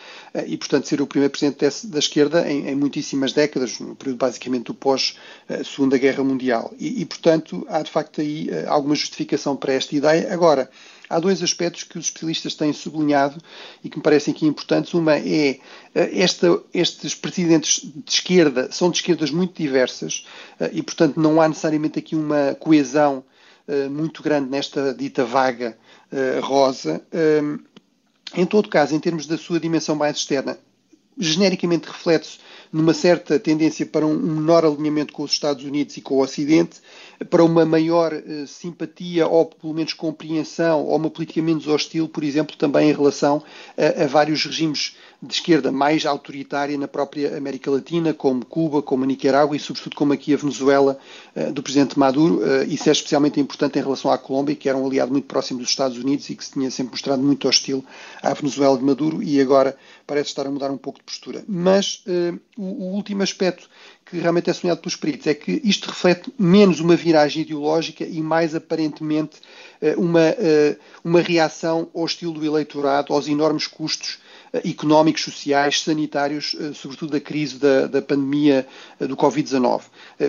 e 0.47 0.57
portanto 0.57 0.89
ser 0.89 1.01
o 1.01 1.07
primeiro 1.07 1.31
presidente 1.31 1.61
desse, 1.61 1.87
da 1.87 1.99
esquerda 1.99 2.51
em, 2.51 2.69
em, 2.69 2.75
muitíssimas 2.75 3.33
décadas, 3.33 3.79
no 3.81 3.95
período 3.95 4.19
basicamente 4.19 4.65
do 4.65 4.75
pós-Segunda 4.75 5.99
Guerra 5.99 6.25
Mundial. 6.25 6.73
E, 6.79 7.03
e, 7.03 7.05
portanto 7.05 7.67
há 7.69 7.83
de 7.83 7.91
facto 7.91 8.21
aí 8.21 8.49
alguma 8.67 8.95
justificação 8.95 9.57
para 9.57 9.75
esta 9.75 9.95
ideia. 9.95 10.33
Agora, 10.33 10.71
há 11.09 11.19
dois 11.19 11.43
aspectos 11.43 11.85
que 11.85 11.99
os 11.99 12.07
especialistas 12.07 12.55
têm 12.55 12.73
sublinhado 12.73 13.41
e 13.83 13.89
que 13.89 13.97
me 13.97 14.03
parecem 14.03 14.35
aqui 14.35 14.47
importantes. 14.47 14.95
Uma 14.95 15.17
é 15.17 15.59
eh, 15.95 16.11
esta, 16.13 16.61
estes 16.73 17.15
presidentes 17.15 17.81
de 17.83 18.11
esquerda 18.11 18.69
são 18.73 18.91
de 18.91 18.99
esquerdas 18.99 19.31
muito 19.31 19.61
diversas 19.61 20.27
eh, 20.59 20.71
e, 20.73 20.83
portanto, 20.83 21.21
não 21.21 21.41
há 21.41 21.49
necessariamente 21.49 21.99
aqui 21.99 22.17
uma 22.17 22.55
coesão 22.59 23.19
eh, 23.19 23.35
muito 23.91 24.23
grande 24.23 24.51
nesta 24.51 24.95
dita 24.95 25.25
vaga 25.25 25.77
rosa. 26.43 27.03
Em 28.35 28.47
todo 28.47 28.69
caso, 28.69 28.95
em 28.95 29.01
termos 29.01 29.27
da 29.27 29.39
sua 29.39 29.61
dimensão 29.61 29.95
mais 29.95 30.17
externa, 30.17 30.59
genericamente 31.17 31.87
reflete-se 31.87 32.39
numa 32.75 32.93
certa 32.93 33.39
tendência 33.39 33.87
para 33.87 34.05
um 34.05 34.17
menor 34.17 34.65
alinhamento 34.65 35.13
com 35.13 35.23
os 35.23 35.31
Estados 35.31 35.65
Unidos 35.65 35.97
e 35.97 36.01
com 36.01 36.17
o 36.17 36.23
Ocidente, 36.23 36.81
para 37.31 37.45
uma 37.45 37.65
maior 37.65 38.13
uh, 38.13 38.47
simpatia 38.49 39.29
ou 39.29 39.47
pelo 39.47 39.73
menos 39.73 39.93
compreensão 39.93 40.83
ou 40.83 40.97
uma 40.97 41.09
política 41.09 41.41
menos 41.41 41.69
hostil, 41.69 42.09
por 42.09 42.25
exemplo, 42.25 42.57
também 42.57 42.91
em 42.91 42.93
relação 42.93 43.41
a, 43.79 44.03
a 44.03 44.07
vários 44.09 44.45
regimes 44.45 44.97
de 45.23 45.35
esquerda 45.35 45.71
mais 45.71 46.05
autoritária 46.05 46.77
na 46.77 46.89
própria 46.89 47.39
América 47.39 47.71
Latina, 47.71 48.13
como 48.13 48.45
Cuba, 48.45 48.83
como 48.83 49.05
a 49.05 49.07
Nicarágua 49.07 49.57
e, 49.57 49.61
sobretudo, 49.61 49.95
como 49.95 50.13
aqui 50.13 50.35
a 50.35 50.37
Venezuela 50.37 50.99
uh, 51.37 51.53
do 51.53 51.63
presidente 51.63 51.97
Maduro. 51.97 52.41
Uh, 52.41 52.65
isso 52.69 52.89
é 52.89 52.93
especialmente 52.93 53.39
importante 53.39 53.79
em 53.79 53.83
relação 53.83 54.11
à 54.11 54.19
Colômbia, 54.19 54.57
que 54.57 54.69
era 54.69 54.77
um 54.77 54.85
aliado 54.85 55.13
muito 55.13 55.29
próximo 55.29 55.61
dos 55.61 55.69
Estados 55.69 55.97
Unidos 55.97 56.29
e 56.29 56.35
que 56.35 56.45
se 56.45 56.51
tinha 56.51 56.73
sempre 56.73 56.91
mostrado 56.91 57.23
muito 57.23 57.47
hostil 57.47 57.85
à 58.21 58.35
Venezuela 58.35 58.77
de 58.77 58.83
Maduro 58.83 59.23
e 59.23 59.41
agora 59.41 59.77
parece 60.05 60.31
estar 60.31 60.45
a 60.45 60.51
mudar 60.51 60.73
um 60.73 60.77
pouco 60.77 60.99
de 60.99 61.05
postura. 61.05 61.45
Mas 61.47 62.03
o, 62.65 62.83
o, 62.83 62.95
último 62.95 63.23
aspecto 63.23 63.69
que 64.05 64.19
realmente 64.19 64.51
é 64.51 64.53
sonhado 64.53 64.81
pelos 64.81 64.97
peritos 64.97 65.27
é 65.27 65.35
que 65.35 65.61
isto 65.65 65.89
reflete 65.89 66.33
menos 66.39 66.81
uma 66.81 66.97
viragem 66.97 67.43
ideológica 67.43 68.05
e 68.05 68.21
mais 68.21 68.55
aparentemente 68.55 69.37
uh, 69.81 70.01
uma, 70.01 70.31
uh, 70.31 70.77
uma 71.03 71.21
reação 71.21 71.89
ao 71.95 72.05
estilo 72.05 72.33
do 72.33 72.45
eleitorado, 72.45 73.13
aos 73.13 73.29
enormes 73.29 73.67
custos 73.67 74.19
económicos, 74.65 75.25
sociais, 75.25 75.81
sanitários, 75.83 76.55
sobretudo 76.75 77.11
da 77.11 77.21
crise 77.21 77.59
da, 77.59 77.89
da 77.89 78.01
pandemia 78.01 78.65
do 79.01 79.17
Covid-19. 79.17 79.83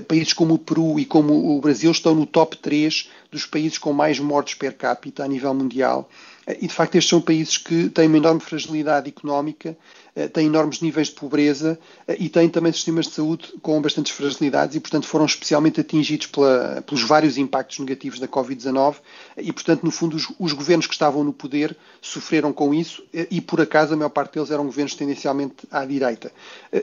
Países 0.08 0.34
como 0.34 0.56
o 0.56 0.58
Peru 0.58 1.00
e 1.00 1.06
como 1.06 1.56
o 1.56 1.62
Brasil 1.62 1.92
estão 1.92 2.16
no 2.16 2.26
top 2.26 2.58
3 2.58 3.08
dos 3.32 3.46
países 3.46 3.78
com 3.78 3.94
mais 3.94 4.20
mortes 4.20 4.56
per 4.56 4.76
capita 4.76 5.24
a 5.24 5.28
nível 5.28 5.54
mundial. 5.54 6.10
E, 6.48 6.68
de 6.68 6.74
facto, 6.74 6.96
estes 6.96 7.10
são 7.10 7.22
países 7.22 7.58
que 7.58 7.90
têm 7.90 8.08
uma 8.08 8.18
enorme 8.18 8.40
fragilidade 8.40 9.10
económica 9.10 9.78
eh, 10.16 10.30
têm 10.30 10.48
enormes 10.48 10.80
níveis 10.80 11.10
de 11.10 11.16
pobreza 11.16 11.78
eh, 12.08 12.16
e 12.18 12.30
têm 12.30 12.48
também 12.48 12.72
sistemas 12.72 13.08
de 13.08 13.12
saúde 13.12 13.54
com 13.62 13.82
bastantes 13.82 14.14
fragilidades 14.14 14.74
e, 14.78 14.80
portanto, 14.80 15.06
foram 15.06 15.26
especialmente 15.26 15.82
atingidos 15.82 16.28
pela, 16.28 16.82
pelos 16.88 17.04
vários 17.04 17.38
impactos 17.38 17.80
negativos 17.80 18.18
da 18.18 18.28
Covid-19 18.28 18.96
e, 19.38 19.52
portanto, 19.52 19.84
no 19.84 19.92
fundo, 19.92 20.16
os, 20.16 20.32
os, 20.40 20.54
governos 20.54 20.88
que 20.88 20.94
estavam 20.94 21.22
no 21.22 21.34
poder 21.34 21.76
sofreram 22.02 22.54
com 22.54 22.74
isso 22.74 23.04
eh, 23.14 23.28
e, 23.30 23.42
por 23.42 23.60
acaso, 23.60 23.94
a 23.94 23.98
maior 23.98 24.10
parte 24.10 24.36
deles 24.36 24.52
eram 24.52 24.66
governos 24.66 24.96
tendencialmente 24.96 25.68
à 25.70 25.84
direita. 25.84 26.32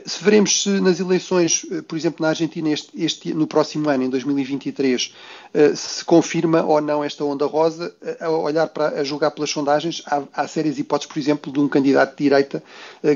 Se 0.05 0.23
veremos 0.23 0.61
se 0.61 0.69
nas 0.79 0.99
eleições, 0.99 1.65
por 1.87 1.97
exemplo, 1.97 2.21
na 2.21 2.29
Argentina, 2.29 2.69
este, 2.69 2.91
este, 3.03 3.33
no 3.33 3.47
próximo 3.47 3.89
ano, 3.89 4.03
em 4.03 4.09
2023, 4.09 5.13
se 5.75 6.05
confirma 6.05 6.63
ou 6.63 6.81
não 6.81 7.03
esta 7.03 7.23
onda 7.23 7.45
rosa, 7.45 7.93
a 8.19 8.29
olhar 8.29 8.67
para, 8.67 8.99
a 8.99 9.03
julgar 9.03 9.31
pelas 9.31 9.49
sondagens, 9.49 10.03
há, 10.05 10.23
há 10.33 10.47
sérias 10.47 10.77
hipóteses, 10.77 11.11
por 11.11 11.19
exemplo, 11.19 11.51
de 11.51 11.59
um 11.59 11.67
candidato 11.67 12.11
de 12.11 12.23
direita 12.23 12.63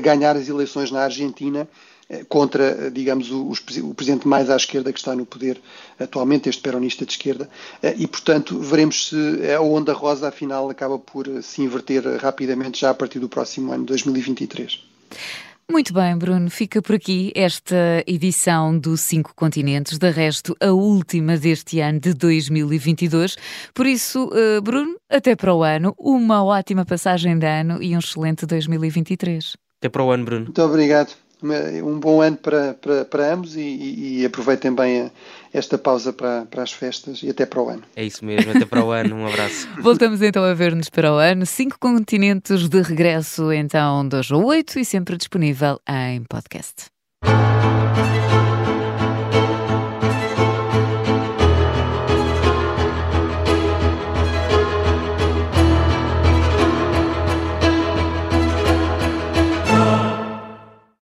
ganhar 0.08 0.36
as 0.36 0.48
eleições 0.48 0.90
na 0.90 1.00
Argentina 1.00 1.68
eh, 2.10 2.24
contra, 2.26 2.64
eh, 2.64 2.90
digamos, 2.90 3.30
o, 3.30 3.52
o, 3.82 3.94
presidente 3.94 4.26
mais 4.26 4.48
à 4.48 4.56
esquerda 4.56 4.90
que 4.90 4.98
está 4.98 5.14
no 5.14 5.26
poder 5.26 5.60
atualmente, 6.00 6.48
este 6.48 6.62
peronista 6.62 7.04
de 7.04 7.12
esquerda, 7.12 7.50
eh, 7.82 7.94
e, 7.98 8.06
portanto, 8.06 8.58
veremos 8.58 9.08
se 9.08 9.16
a 9.54 9.60
onda 9.60 9.92
rosa, 9.92 10.28
afinal, 10.28 10.70
acaba 10.70 10.98
por 10.98 11.26
se 11.42 11.60
inverter 11.60 12.02
rapidamente 12.18 12.80
já 12.80 12.90
a 12.90 12.94
partir 12.94 13.18
do 13.18 13.28
próximo 13.28 13.72
ano, 13.72 13.84
2023. 13.84 14.82
Muito 15.70 15.92
bem, 15.92 16.16
Bruno, 16.16 16.48
fica 16.48 16.80
por 16.80 16.94
aqui 16.94 17.30
esta 17.34 18.02
edição 18.06 18.78
do 18.78 18.96
Cinco 18.96 19.34
Continentes, 19.36 19.98
de 19.98 20.10
resto, 20.10 20.56
a 20.62 20.72
última 20.72 21.36
deste 21.36 21.78
ano 21.80 22.00
de 22.00 22.14
2022. 22.14 23.36
Por 23.74 23.86
isso, 23.86 24.30
Bruno, 24.62 24.96
até 25.10 25.36
para 25.36 25.54
o 25.54 25.62
ano, 25.62 25.94
uma 25.98 26.42
ótima 26.42 26.86
passagem 26.86 27.38
de 27.38 27.44
ano 27.44 27.82
e 27.82 27.94
um 27.94 27.98
excelente 27.98 28.46
2023. 28.46 29.67
Até 29.78 29.88
para 29.88 30.02
o 30.02 30.10
ano, 30.10 30.24
Bruno. 30.24 30.44
Muito 30.44 30.62
obrigado. 30.62 31.14
Um 31.40 32.00
bom 32.00 32.20
ano 32.20 32.36
para, 32.36 32.74
para, 32.74 33.04
para 33.04 33.32
ambos 33.32 33.54
e, 33.54 33.60
e, 33.60 34.20
e, 34.20 34.26
aproveitem 34.26 34.74
bem 34.74 35.08
esta 35.52 35.78
pausa 35.78 36.12
para, 36.12 36.44
para 36.46 36.64
as 36.64 36.72
festas 36.72 37.22
e 37.22 37.30
até 37.30 37.46
para 37.46 37.62
o 37.62 37.68
ano. 37.68 37.84
É 37.94 38.04
isso 38.04 38.24
mesmo, 38.24 38.50
até 38.50 38.66
para 38.66 38.84
o 38.84 38.90
ano. 38.90 39.14
Um 39.14 39.26
abraço. 39.26 39.68
Voltamos 39.80 40.20
então 40.20 40.42
a 40.42 40.52
ver-nos 40.52 40.90
para 40.90 41.12
o 41.12 41.16
ano. 41.16 41.46
Cinco 41.46 41.78
continentes 41.78 42.68
de 42.68 42.82
regresso, 42.82 43.52
então, 43.52 44.06
2 44.08 44.32
a 44.32 44.36
8 44.36 44.80
e 44.80 44.84
sempre 44.84 45.16
disponível 45.16 45.80
em 45.88 46.24
podcast. 46.24 46.97